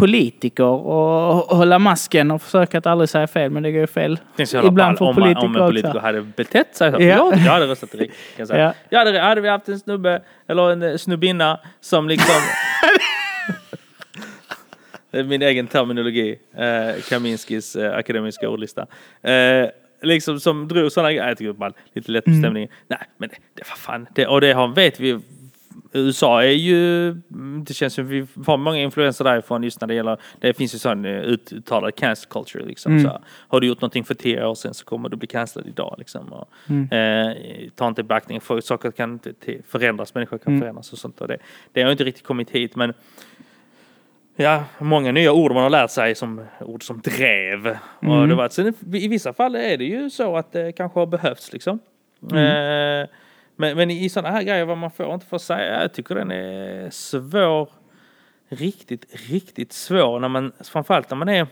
[0.07, 3.51] politiker och, hålla masken och försöka att aldrig säga fel.
[3.51, 4.19] Men det går ju fel.
[4.65, 6.01] Ibland får man- politiker om en politiker också.
[6.01, 6.97] hade betett sig så.
[7.03, 7.07] Ja.
[7.07, 8.11] Jag, jag hade röstat Rick.
[8.37, 8.63] Kan säga.
[8.63, 8.75] Ja.
[8.91, 12.35] Jag hade, hade vi haft en snubbe, eller en eh, snubbinna, som liksom...
[15.11, 16.39] Det är min egen terminologi.
[16.57, 18.87] Eh, Kaminskis eh, akademiska ordlista.
[19.23, 19.69] Eh,
[20.03, 21.29] liksom som drog sådana grejer.
[21.29, 22.43] Jag tycker bara lite lätt på Mm.
[22.43, 22.69] stämningen.
[22.89, 24.07] Nej, men det, det var fan.
[24.15, 25.21] Det, och det har, vet vi.
[25.93, 29.95] USA är ju, mm, det känns som vi har många influenser därifrån just när det
[29.95, 32.93] gäller, det finns ju sån eh, uttalad cancel culture liksom.
[32.93, 33.05] Mm.
[33.05, 35.95] Så, har du gjort någonting för tio år sedan så kommer du bli cancellad idag
[35.99, 36.33] liksom.
[36.33, 36.89] Och, Mm.
[37.31, 37.37] eh,
[37.77, 40.61] ta inte i beaktning, för saker kan inte te- förändras, människor kan Mm.
[40.61, 41.21] förändras och sånt.
[41.21, 41.37] Och det,
[41.73, 42.93] det har inte riktigt kommit hit men
[44.37, 47.67] ja, många nya ord man har lärt sig som ord som drev.
[48.01, 51.07] Och det var, sen, I vissa fall är det ju så att det kanske har
[51.07, 51.79] behövts liksom.
[52.33, 53.09] Eh,
[53.63, 56.31] men, men i sådana här grejer vad man får inte få säga, jag tycker den
[56.31, 57.69] är svår.
[58.49, 61.47] Riktigt, riktigt svår när man, framförallt när man är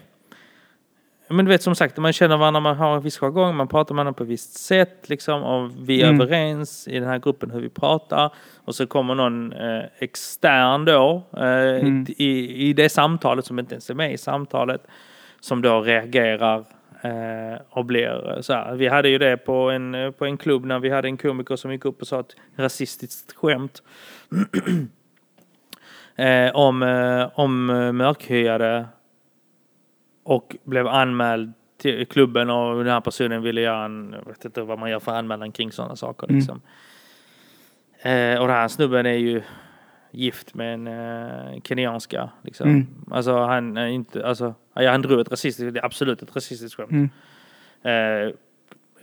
[1.33, 3.95] men du vet som sagt, man känner varandra, man har en viss jargong, man pratar
[3.95, 5.43] med varandra på ett visst sätt liksom.
[5.43, 6.21] Och vi är Mm.
[6.21, 8.33] överens i den här gruppen hur vi pratar.
[8.65, 12.07] Och så kommer någon eh, extern då eh, Mm.
[12.09, 14.87] i, i det samtalet som inte ens är med i samtalet.
[15.41, 16.65] Som då reagerar
[17.71, 18.75] och blir så här.
[18.75, 21.57] Vi hade ju det på en, eh, på en klubb när vi hade en komiker
[21.57, 23.83] som gick upp och sa ett rasistiskt skämt.
[26.17, 28.87] eh, om, eh, om eh, mörkhyade
[30.23, 34.63] och blev anmäld till klubben och den här personen ville göra en, jag vet inte
[34.63, 36.37] vad man gör för anmälan kring sådana saker Mm.
[36.39, 36.61] liksom.
[38.03, 39.43] Eh, och den här snubben är ju
[40.11, 42.69] gift med en eh, kenyanska liksom.
[42.69, 42.87] Mm.
[43.11, 46.77] Alltså han är inte, alltså, ja, han drog ett rasistiskt, det är absolut ett rasistiskt
[46.77, 46.91] skämt.
[46.91, 48.27] Mm.
[48.27, 48.33] Eh,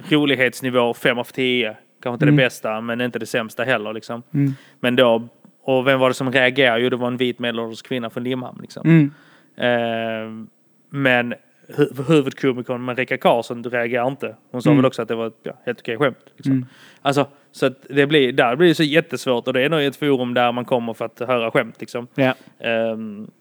[0.09, 1.77] rolighetsnivå 5 av 10.
[2.01, 2.35] Kanske inte Mm.
[2.35, 4.23] det bästa men inte det sämsta heller liksom.
[4.33, 4.53] Mm.
[4.79, 5.27] Men då,
[5.63, 6.81] och vem var det som reagerade?
[6.81, 8.83] Jo det var en vit medelålders kvinna från Limhamn liksom.
[8.89, 9.11] Mm.
[9.57, 10.47] Eh,
[10.89, 11.33] men
[11.67, 14.35] hu- huvudkomikern Marika Karlsson reagerar inte.
[14.51, 14.77] Hon sa Mm.
[14.77, 16.25] väl också att det var ett ja, helt okej skämt.
[16.35, 16.51] Liksom.
[16.51, 16.65] Mm.
[17.01, 20.33] Alltså, så det blir, där blir det så jättesvårt och det är nog ett forum
[20.33, 21.75] där man kommer för att höra skämt.
[21.79, 22.07] Liksom.
[22.15, 22.33] Ja.
[22.59, 23.31] Ehm,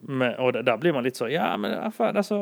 [0.00, 2.34] men, och där- blir man lite så, ja men ah, fan, alltså,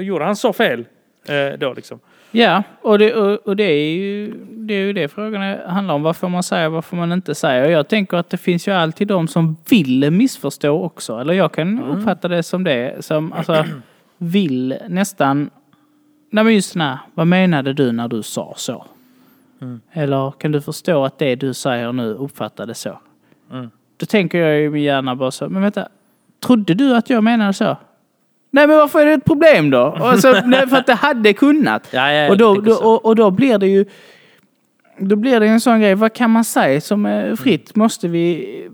[0.00, 0.84] gjorde han så fel
[1.28, 2.00] eh, då liksom?
[2.30, 6.02] Ja, och det, och, och det, är ju, det är ju det frågan handlar om.
[6.02, 7.64] Vad får man säga, vad får man inte säga?
[7.64, 11.18] Och jag tänker att det finns ju alltid de som vill missförstå också.
[11.18, 13.04] Eller jag kan uppfatta det som det.
[13.04, 13.64] Som alltså
[14.18, 15.50] vill nästan...
[16.30, 18.84] Nej men just den här, vad menade du när du sa så?
[19.92, 23.00] Eller kan du förstå att det du säger nu uppfattades så?
[23.52, 23.70] Mm.
[23.96, 25.88] Då tänker jag min hjärna bara så, men vänta,
[26.46, 27.76] trodde du att jag menade så?
[28.50, 29.98] Nej men varför är det ett problem då?
[30.00, 31.88] Och så, nej, för att det hade kunnat.
[31.90, 33.84] Ja, ja, och, då, då, och, och då blir det ju...
[34.98, 37.76] Då blir det en sån grej, vad kan man säga som är fritt?
[37.76, 38.68] Måste vi...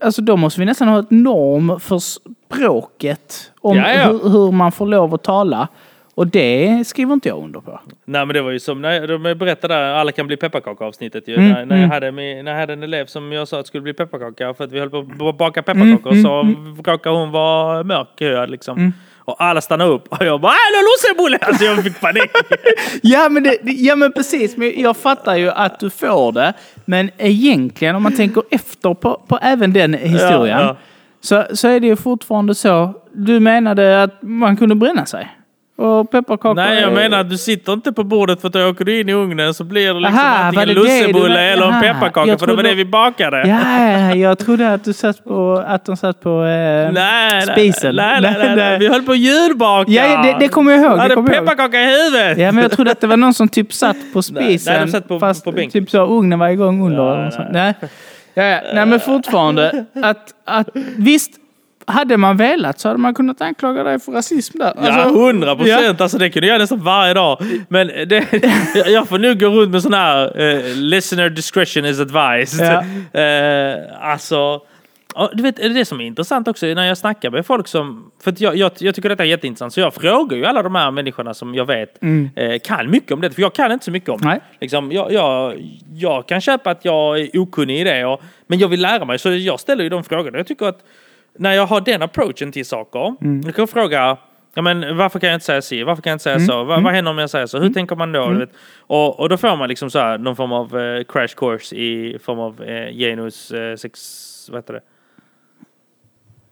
[0.00, 3.52] Alltså då måste vi nästan ha ett norm för språket.
[3.60, 3.84] Om ja.
[3.84, 5.68] Hur, hur man får lov att tala.
[6.16, 7.80] Och det skriver inte jag under på.
[8.04, 11.28] Nej men det var ju som när de berättade där, alla kan bli pepparkaka avsnittet
[11.28, 11.34] ju.
[11.34, 11.90] Mm, när, när, jag mm.
[11.90, 14.64] hade, min- när jag hade en elev som jag sa att skulle bli pepparkaka för
[14.64, 16.54] att vi höll på att baka pepparkakor Mm, så
[16.90, 18.78] råkade hon vara mörkhyad liksom.
[18.78, 18.92] Mm.
[19.26, 21.38] Och alla stannade upp och jag bara hallå lussebulle!
[21.40, 22.30] Alltså jag fick panik.
[23.02, 26.52] Ja men, det- ja men precis, men jag fattar ju att du får det.
[26.84, 30.58] Men egentligen om man tänker efter på, på även den historien.
[30.60, 30.76] Ja, ja.
[31.20, 32.94] Så, så är det ju fortfarande så.
[33.12, 35.28] Du menade att man kunde bränna sig.
[35.76, 38.84] Och pepparkakor Nej jag menar att du sitter inte på bordet för att då åker
[38.84, 42.38] du in i ugnen så blir det liksom Aha, antingen du lussebulle eller en pepparkaka
[42.38, 43.48] för det var det vi bakade.
[43.48, 47.96] Ja, ja, jag trodde att du satt på, att de satt på eh, Nej, spisen.
[47.96, 48.78] nej, nej, nej, nej.
[48.78, 49.90] Vi höll på att julbaka.
[49.92, 52.38] Ja, det- det kommer jag ihåg, Jag hade pepparkaka i huvudet.
[52.38, 54.72] Ja, men jag trodde att det var någon som typ satt på spisen.
[54.74, 55.72] nej, de satt på- fast på bänk.
[55.72, 57.02] typ så ugnen var igång under.
[57.24, 57.48] Ja, nej.
[57.52, 57.74] nej.
[58.34, 58.60] Ja, ja.
[58.74, 59.84] nej, men fortfarande.
[60.02, 61.30] Att, att, visst,
[61.86, 64.72] hade man velat så hade man kunnat anklaga dig för rasism där.
[64.76, 66.00] Ja, Alltså, hundra procent.
[66.00, 67.38] Alltså det kunde jag nästan varje dag.
[67.68, 68.26] Men det,
[68.90, 72.66] jag- får nu gå runt med sån här eh, listener discretion is advised.
[73.12, 73.20] Ja.
[73.20, 74.60] Eh, alltså,
[75.32, 78.10] du vet, det som är intressant också när jag snackar med folk som...
[78.24, 79.72] För jag, jag, jag tycker detta är jätteintressant.
[79.72, 81.98] Så jag frågar ju alla de här människorna som jag vet
[82.36, 83.30] eh, kan mycket om det.
[83.30, 84.40] För jag kan inte så mycket om det.
[84.60, 85.54] Liksom, jag, jag,
[85.94, 88.04] jag kan köpa att jag är okunnig i det.
[88.04, 89.18] Och, men jag vill lära mig.
[89.18, 90.38] Så jag ställer ju de frågorna.
[90.38, 90.78] Jag tycker att
[91.38, 93.16] när jag har den approachen till saker.
[93.44, 94.18] Jag kan fråga
[94.56, 95.82] Ja, men varför kan jag inte säga si?
[95.82, 96.64] Varför kan jag inte säga så?
[96.64, 97.58] Vad, vad händer om jag säger så?
[97.58, 98.30] Hur tänker man då?
[98.30, 98.52] Du vet?
[98.78, 102.18] Och, och då får man liksom så här, någon form av eh, crash course i
[102.18, 104.48] form av eh, genus eh, sex...
[104.52, 104.80] Vad heter det?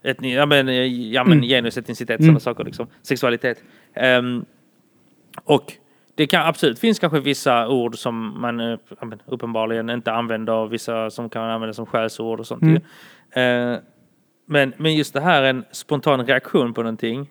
[0.09, 0.75] Etni, ja men, eh,
[1.13, 2.87] ja, men genus, etnicitet, sådana saker liksom.
[3.01, 3.63] Sexualitet.
[3.93, 4.45] Ehm,
[5.43, 5.73] och
[6.15, 8.77] det kan absolut finns kanske vissa ord som man eh,
[9.25, 12.63] uppenbarligen inte använder, vissa som kan användas som skällsord och sånt.
[12.63, 12.79] ju.
[14.45, 17.29] Men, men just det här en spontan reaktion på någonting.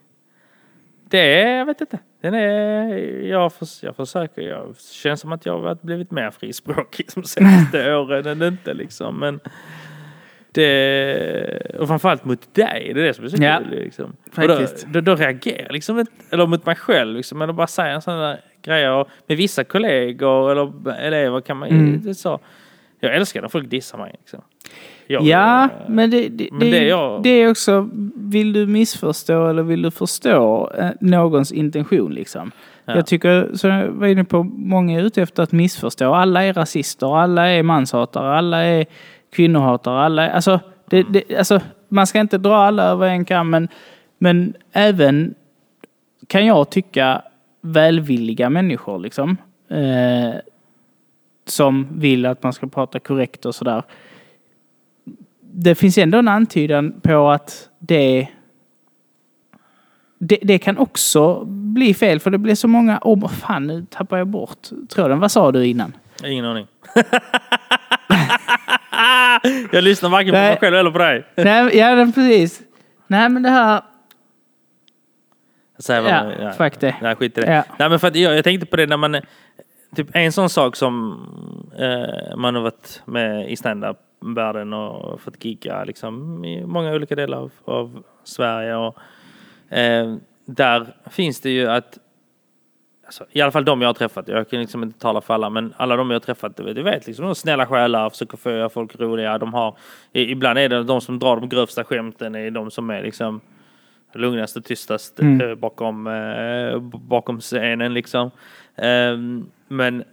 [1.08, 1.98] Det är, jag vet inte.
[2.20, 2.96] Den är,
[3.28, 7.94] jag, förs, jag försöker, jag känns som att jag har blivit mer frispråkig de senaste
[7.96, 9.20] åren än inte liksom.
[9.20, 9.40] Men
[10.52, 13.78] det, och framförallt mot dig, det är det som är så Ja, kul.
[13.84, 14.16] Liksom.
[14.36, 18.00] Och då, då, då reagerar jag liksom, eller mot mig själv liksom, eller bara säger
[18.00, 18.90] sådana där grejer.
[18.92, 22.14] Och med vissa kollegor eller elever kan man ju, Mm.
[22.14, 22.40] så.
[23.00, 24.42] Jag älskar när folk dissar mig liksom.
[25.12, 28.66] Jag, Ja, eh, men det, det, men det, det jag- det är också, vill du
[28.66, 32.50] missförstå eller vill du förstå eh, någons intention liksom?
[32.84, 32.96] Ja.
[32.96, 36.14] Jag tycker, så jag var inne på, många är ute efter att missförstå.
[36.14, 38.86] Alla är rasister, alla är manshatare, alla är
[39.32, 40.60] kvinnohatare, alla är, alltså,
[40.92, 41.06] Mm.
[41.12, 43.68] det, alltså man ska inte dra alla över en kam, men,
[44.18, 45.34] men även
[46.26, 47.22] kan jag tycka
[47.60, 49.36] välvilliga människor liksom.
[49.70, 50.34] Eh,
[51.46, 53.82] som vill att man ska prata korrekt och sådär.
[55.54, 58.28] Det finns ändå en antydan på att det
[60.24, 62.98] det, det kan också bli fel för det blir så många...
[63.02, 65.20] Åh, oh, fan nu tappar jag bort tråden.
[65.20, 65.96] Vad sa du innan?
[66.24, 66.66] Ingen aning.
[69.72, 71.24] jag lyssnar varken på mig själv eller på dig.
[71.36, 72.62] Nej, ja, precis.
[73.06, 73.82] Nej, men det här...
[75.88, 76.96] Ja, fuck det.
[77.02, 77.52] Nej, skit i det.
[77.52, 77.64] Ja.
[77.78, 79.20] Nej, men för att jag, jag tänkte på det när man...
[79.96, 81.20] Typ en sån sak som
[81.78, 87.38] eh, man har varit med i standup-världen och fått gigga liksom, i många olika delar
[87.38, 88.76] av, av Sverige.
[88.76, 88.98] Och,
[89.76, 90.14] eh,
[90.46, 91.98] där finns det ju att
[93.04, 95.50] Alltså, I alla fall de jag har träffat, jag kan liksom inte tala för alla,
[95.50, 98.68] men alla de jag har träffat, du vet, liksom, de är snälla själar, försöker få
[98.68, 99.38] folk roliga.
[99.38, 99.76] De har,
[100.12, 103.40] ibland är det de som drar de grövsta skämten, är de som är liksom
[104.14, 105.40] lugnast och tystast Mm.
[105.50, 108.30] eh, bakom, eh, bakom scenen liksom.
[108.76, 110.04] Ehm, men,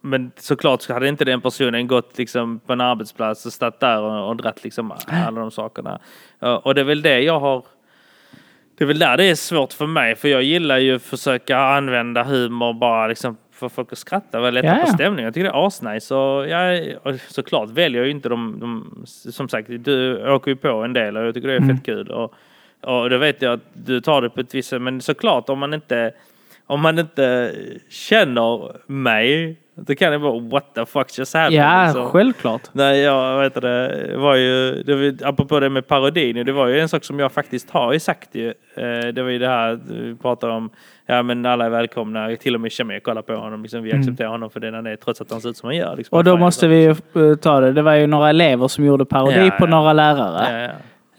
[0.00, 4.02] men såklart så hade inte den personen gått liksom på en arbetsplats och stått där
[4.02, 6.00] och, och dratt liksom alla de sakerna.
[6.38, 7.64] Ja, Och det är väl det jag har
[8.78, 11.58] det är väl där det är svårt för mig, för jag gillar ju att försöka
[11.58, 14.86] använda humor bara liksom för folk att skratta och lätta Ja, på ja.
[14.94, 15.24] stämningen.
[15.24, 16.14] Jag tycker det är asnice.
[16.14, 20.56] Och jag, och såklart väljer jag ju inte de, de, som sagt, du åker ju
[20.56, 21.76] på en del och jag tycker det är Mm.
[21.76, 22.10] fett kul.
[22.10, 22.34] Och,
[22.80, 25.58] och då vet jag att du tar det på ett visst sätt, men såklart om
[25.58, 26.12] man inte
[26.66, 27.52] om man inte
[27.90, 31.62] känner mig, då kan det vara what the fuck just happened.
[31.62, 32.06] Ja, liksom.
[32.10, 32.62] självklart.
[32.72, 36.80] Nej, jag vet det var ju, det var, apropå det med parodin, det var ju
[36.80, 38.48] en sak som jag faktiskt har sagt ju.
[38.48, 40.70] Eh, Det var ju det här vi pratade om,
[41.06, 44.28] ja men alla är välkomna, till och med Shamir kollar på honom, liksom, vi accepterar
[44.28, 45.96] honom för den han är, trots att han ser ut som han gör.
[45.96, 46.16] Liksom.
[46.16, 46.18] Mm.
[46.18, 47.72] Och då måste vi ju eh, ta det.
[47.72, 49.70] Det var ju några elever som gjorde parodi Ja, på ja.
[49.70, 50.62] några lärare.
[50.62, 50.70] Ja.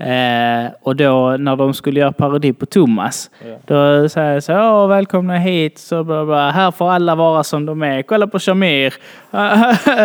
[0.04, 3.56] Eh, och då när de skulle göra parodi på Thomas, Ja.
[3.66, 6.50] då sa jag så Åh, välkomna hit, så bla, bla.
[6.52, 8.02] här får alla vara som de är.
[8.02, 8.94] Kolla på Shamir,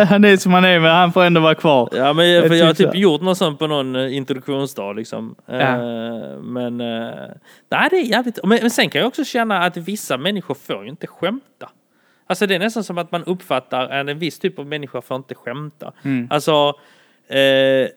[0.05, 1.89] han är som han är men han får ändå vara kvar.
[1.91, 2.97] Ja, men jag, för Jag har typ så.
[2.97, 5.35] gjort något sånt på någon eh, introduktionsdag liksom.
[5.47, 5.57] Eh,
[6.41, 7.09] Men, eh,
[7.71, 10.83] nej det är jävligt, men, men sen kan jag också känna att vissa människor får
[10.83, 11.69] ju inte skämta.
[12.27, 15.17] Alltså det är nästan som att man uppfattar att en viss typ av människa får
[15.17, 15.91] inte skämta.
[16.03, 16.27] Mm.
[16.31, 16.73] Alltså,
[17.29, 17.87] eh,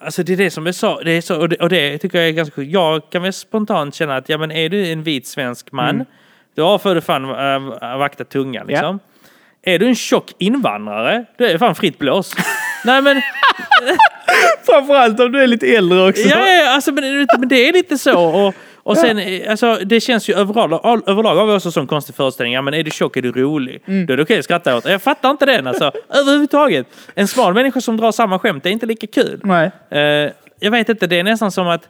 [0.00, 2.18] alltså det är det som är så, det är så och, det, och det tycker
[2.18, 2.72] jag är ganska sjukt.
[2.72, 6.06] Jag kan väl spontant känna att ja men är du en vit svensk man, Mm.
[6.56, 8.98] då får du fan äh, vakta tungan liksom.
[9.62, 12.34] Är du en tjock invandrare, då är det fan fritt blås.
[12.84, 13.22] Nej men,
[14.66, 16.22] Framförallt om du är lite äldre också.
[16.28, 18.24] ja, ja, alltså, men, men det är lite så.
[18.24, 18.54] Och,
[18.88, 22.14] och sen, eh, alltså, det känns ju överlag, all, överlag har vi också sån konstig
[22.14, 22.54] föreställning.
[22.54, 23.82] Ja, men är du tjock är du rolig.
[23.86, 24.84] Då är det okej att skratta åt.
[24.84, 25.92] Jag fattar inte den alltså.
[26.08, 26.86] Överhuvudtaget.
[27.14, 29.40] En smal människa som drar samma skämt är inte lika kul.
[29.44, 29.70] Nej.
[29.90, 31.88] Eh, jag vet inte, det är nästan som att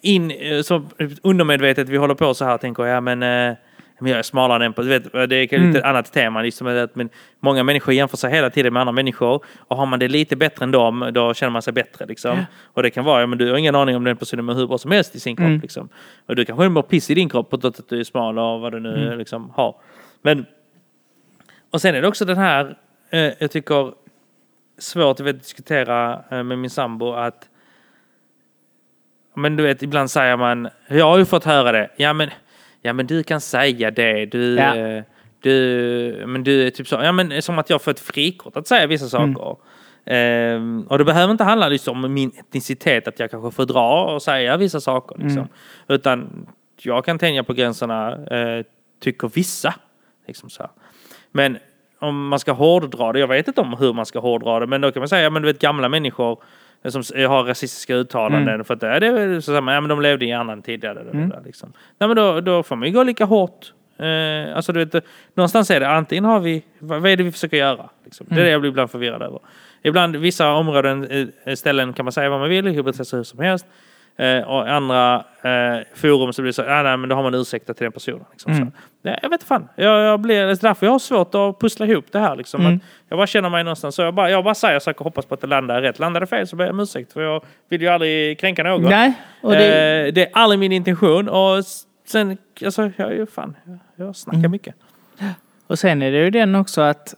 [0.00, 0.82] in, eh, så
[1.22, 3.56] undermedvetet vi håller på så här tänker ja men, eh,
[3.98, 5.76] men jag är smalare än på, du vet, det är lite Mm.
[5.76, 6.42] ett annat tema.
[6.42, 7.08] Liksom, men
[7.40, 10.64] många människor jämför sig hela tiden med andra människor och har man det lite bättre
[10.64, 12.06] än dem då känner man sig bättre.
[12.06, 12.38] Liksom.
[12.64, 14.66] Och det kan vara, ja men du har ingen aning om den personen med hur
[14.66, 15.46] bra som helst i sin kropp.
[15.46, 15.60] Mm.
[15.60, 15.88] Liksom.
[16.26, 18.72] Och du kanske mår piss i din kropp på att du är smal och vad
[18.72, 19.18] du nu Mm.
[19.18, 19.74] liksom har.
[20.22, 20.46] Men,
[21.70, 22.76] och sen är det också den här,
[23.10, 23.92] eh, jag tycker,
[24.78, 27.48] svårt att diskutera eh, med min sambo att
[29.34, 31.90] men du vet, ibland säger man, jag har ju fått höra det.
[31.96, 32.30] Ja men,
[32.86, 34.26] ja, men du kan säga det.
[34.26, 34.76] Du, Ja.
[34.76, 35.02] eh,
[35.40, 38.66] du, men du är typ så, ja men som att jag får ett frikort att
[38.66, 39.56] säga vissa saker.
[40.06, 44.14] Ehm, och det behöver inte handla liksom om min etnicitet, att jag kanske får dra
[44.14, 45.16] och säga vissa saker.
[45.22, 45.48] Liksom.
[45.88, 46.46] Utan
[46.82, 48.64] jag kan tänja på gränserna, eh,
[49.02, 49.74] tycker vissa.
[50.26, 50.70] Liksom så här.
[51.32, 51.58] Men
[51.98, 54.80] om man ska hårddra det, jag vet inte om hur man ska hårddra det, men
[54.80, 56.42] då kan man säga, ja, men du vet gamla människor
[56.84, 60.24] som har rasistiska uttalanden för att det är det är så, ja, men de levde
[60.24, 60.80] i annan tid.
[60.80, 61.72] Där, där, där, liksom.
[61.98, 63.72] Nej, men då, då får man ju gå lika hårt.
[63.98, 65.04] Eh, alltså du vet,
[65.34, 67.88] någonstans är det antingen har vi, vad, vad är det vi försöker göra?
[68.04, 68.26] Liksom.
[68.30, 69.40] Det är det jag blir ibland förvirrad över.
[69.82, 73.24] Ibland, vissa områden, eh, ställen kan man säga vad man vill, hur bete sig hur
[73.24, 73.66] som helst.
[74.18, 77.34] Eh, och andra eh, forum så blir det så, ja, nej, men då har man
[77.34, 78.24] ursäktat till den personen.
[78.30, 78.66] Liksom, så.
[79.02, 79.68] Nej, jag vet inte fan.
[79.76, 82.36] Jag, jag blir, det är därför jag har svårt att pussla ihop det här.
[82.36, 85.04] Liksom, att jag bara känner mig någonstans, så jag bara, jag bara säger saker och
[85.04, 85.98] hoppas på att det landar rätt.
[85.98, 88.82] Landar det fel så ber jag om ursäkt, för jag vill ju aldrig kränka någon.
[88.82, 89.12] Nej.
[89.42, 91.28] Det, Eh, det är aldrig min intention.
[91.28, 91.64] Och
[92.06, 94.74] sen, alltså, jag är ju fan, jag, jag snackar mycket.
[95.66, 97.14] Och sen är det ju den också att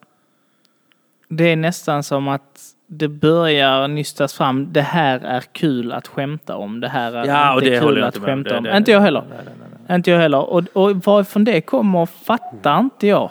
[1.28, 2.60] det är nästan som att
[2.90, 4.72] det börjar nystas fram.
[4.72, 6.80] Det här är kul att skämta om.
[6.80, 8.64] Det här är Ja, inte det kul att inte skämta Det- om.
[8.64, 9.24] det- inte jag heller.
[9.30, 9.54] Nej, nej,
[9.88, 9.96] nej.
[9.96, 10.50] Inte jag heller.
[10.50, 13.30] Och, och varifrån det kommer fattar inte jag.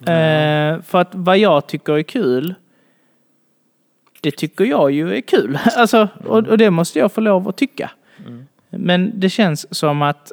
[0.00, 2.54] Eh, för att vad jag tycker är kul
[4.20, 5.58] det tycker jag ju är kul.
[5.76, 7.90] Alltså, och, och det måste jag få lov att tycka.
[8.70, 10.32] Men det känns som att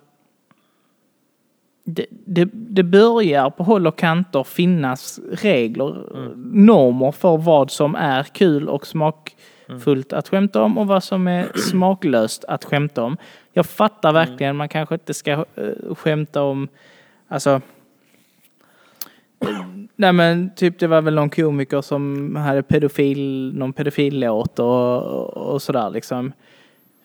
[1.95, 6.03] det, det, det börjar på håll och kanter finnas regler,
[6.53, 11.47] normer för vad som är kul och smakfullt att skämta om och vad som är
[11.69, 13.17] smaklöst att skämta om.
[13.53, 16.67] Jag fattar verkligen, man kanske inte ska uh, skämta om,
[17.27, 17.61] alltså
[19.95, 25.03] Nej men typ det var väl någon komiker som hade pedofil, någon pedofillåt och,
[25.37, 26.33] och sådär liksom.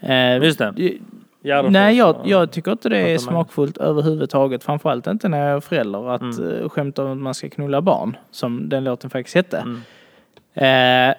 [0.00, 0.98] Eh, Just det.
[1.44, 4.64] Gärdenfors Nej, jag, jag tycker inte det är smakfullt överhuvudtaget.
[4.64, 6.50] Framförallt inte när jag är förälder att Mm.
[6.50, 6.68] mm.
[6.68, 8.16] skämta om att man ska knulla barn.
[8.30, 9.64] Som den låten faktiskt hette.
[10.54, 11.10] Mm.
[11.10, 11.14] Eh,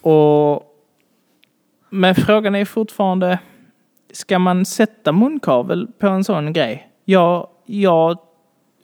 [0.00, 0.62] och,
[1.90, 3.38] men frågan är fortfarande,
[4.12, 6.88] ska man sätta munkavel på en sån grej?
[7.04, 8.18] Jag, jag,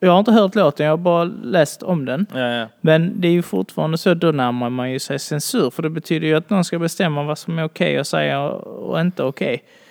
[0.01, 2.27] jag har inte hört låten, jag har bara läst om den.
[2.35, 2.67] Ja, ja.
[2.81, 5.71] Men det är ju fortfarande så, då närmar man ju sig censur.
[5.71, 9.01] För det betyder ju att någon ska bestämma vad som är okej att säga och,
[9.01, 9.55] inte okej.
[9.55, 9.82] Ehm,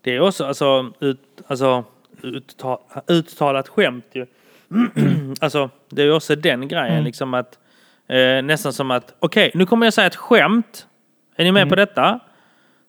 [0.00, 1.84] Det är också alltså, ut, alltså
[2.22, 4.26] utta, uttalat skämt ju.
[5.40, 7.04] alltså det är också den grejen Mm.
[7.04, 7.58] liksom att
[8.08, 10.86] eh, nästan som att okej nu kommer jag säga ett skämt.
[11.36, 11.68] Är ni med Mm.
[11.68, 12.20] på detta?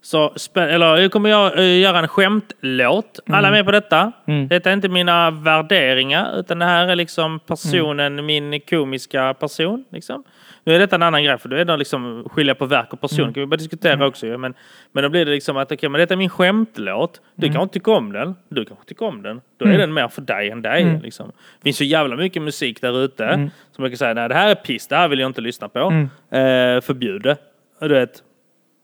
[0.01, 3.19] Så, eller nu kommer jag eh, göra en skämtlåt.
[3.29, 4.11] Alla är med på detta?
[4.27, 4.47] Mm.
[4.47, 8.25] Detta är inte mina värderingar utan det här är liksom personen, Mm.
[8.25, 9.85] min komiska person.
[9.91, 10.23] Liksom.
[10.63, 13.01] Nu är detta en annan grej för då är det liksom skilja på verk och
[13.01, 13.19] person.
[13.19, 13.33] Mm.
[13.33, 14.37] kan vi bara diskutera också ju.
[14.37, 14.53] Men,
[14.91, 17.21] men då blir det liksom att okej men detta är min skämtlåt.
[17.35, 17.53] Du Mm.
[17.53, 18.35] kanske inte tycker om den.
[18.49, 19.41] Du kanske tycker om den.
[19.59, 20.81] Då är den mer för dig än dig.
[20.81, 21.01] Mm.
[21.01, 21.27] Liksom.
[21.27, 23.49] Det finns så jävla mycket musik där ute.
[23.71, 24.87] Som man kan säga nej det här är piss.
[24.87, 25.79] Det här vill jag inte lyssna på.
[25.79, 26.03] Mm.
[26.31, 27.37] Eh, förbjud det.
[27.81, 28.23] Du vet,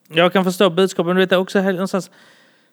[0.07, 2.11] jag kan förstå budskapet, men du vet, det är också någonstans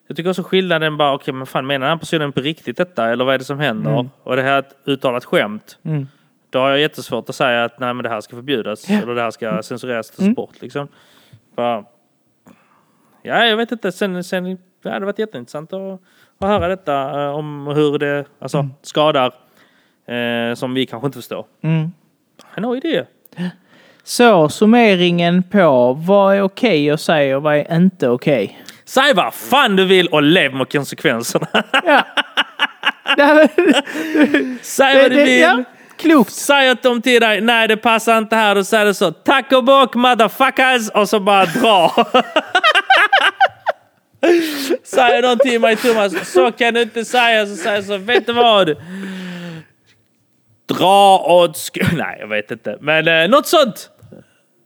[0.07, 3.11] jag tycker också skillnaden bara, okej men fan menar den här personen på riktigt detta
[3.11, 3.91] eller vad är det som händer?
[4.23, 5.79] Och det här är ett uttalat skämt.
[5.83, 6.07] Mm.
[6.51, 9.23] Då har jag jättesvårt att säga att nej men det här ska förbjudas eller det
[9.23, 10.89] här ska censureras till sport liksom.
[11.57, 11.85] Bara,
[13.23, 13.93] ja, jag vet inte.
[13.93, 16.01] Sen, sen det hade varit jätteintressant att,
[16.39, 19.35] att höra detta eh, om hur det alltså, skadar
[20.07, 21.47] eh, som vi kanske inte förstår.
[21.61, 21.93] mm.
[22.57, 23.05] No idé.
[24.05, 28.63] Så summeringen på vad är okej att säga och vad är inte okej?
[28.85, 31.47] Säg vad fan du vill och lev med konsekvenserna.
[31.85, 32.03] Ja.
[34.63, 35.41] Säg vad du det, vill.
[35.41, 35.65] ja,
[35.97, 36.33] klokt.
[36.33, 39.65] Säger de till dig, nej det passar inte här, då säger du så, tack och
[39.65, 41.93] bock motherfuckers, och så bara dra.
[44.85, 48.27] säger de till mig Thomas, så kan du inte säga, så säger jag så, vet
[48.27, 48.77] du vad?
[50.69, 52.79] Dra åt sk- Nej, jag vet inte.
[52.81, 53.91] Men eh, något sånt.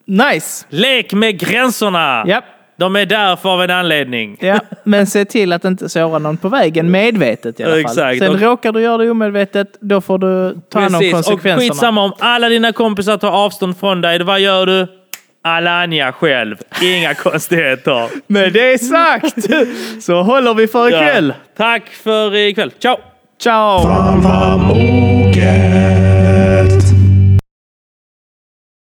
[0.07, 0.67] Nice.
[0.69, 2.25] Lek med gränserna.
[2.27, 2.43] Ja.
[2.79, 4.37] De är där för av en anledning.
[4.41, 7.81] Ja, men se till att inte såra någon på vägen medvetet i alla fall.
[7.81, 8.19] Exakt.
[8.19, 11.15] Sen Och- råkar du göra det omedvetet, då får du ta hand om Precis.
[11.15, 11.61] Och konsekvenserna.
[11.73, 14.23] skitsamma om alla dina kompisar tar avstånd från dig.
[14.23, 14.87] Vad gör du?
[15.45, 16.57] Alanya själv.
[16.83, 18.09] Inga konstigheter.
[18.27, 19.37] Med det sagt
[20.03, 21.35] så håller vi för ikväll.
[21.37, 21.55] Ja.
[21.57, 22.73] Tack för ikväll.
[22.79, 22.97] Ciao!
[23.43, 23.81] Ciao!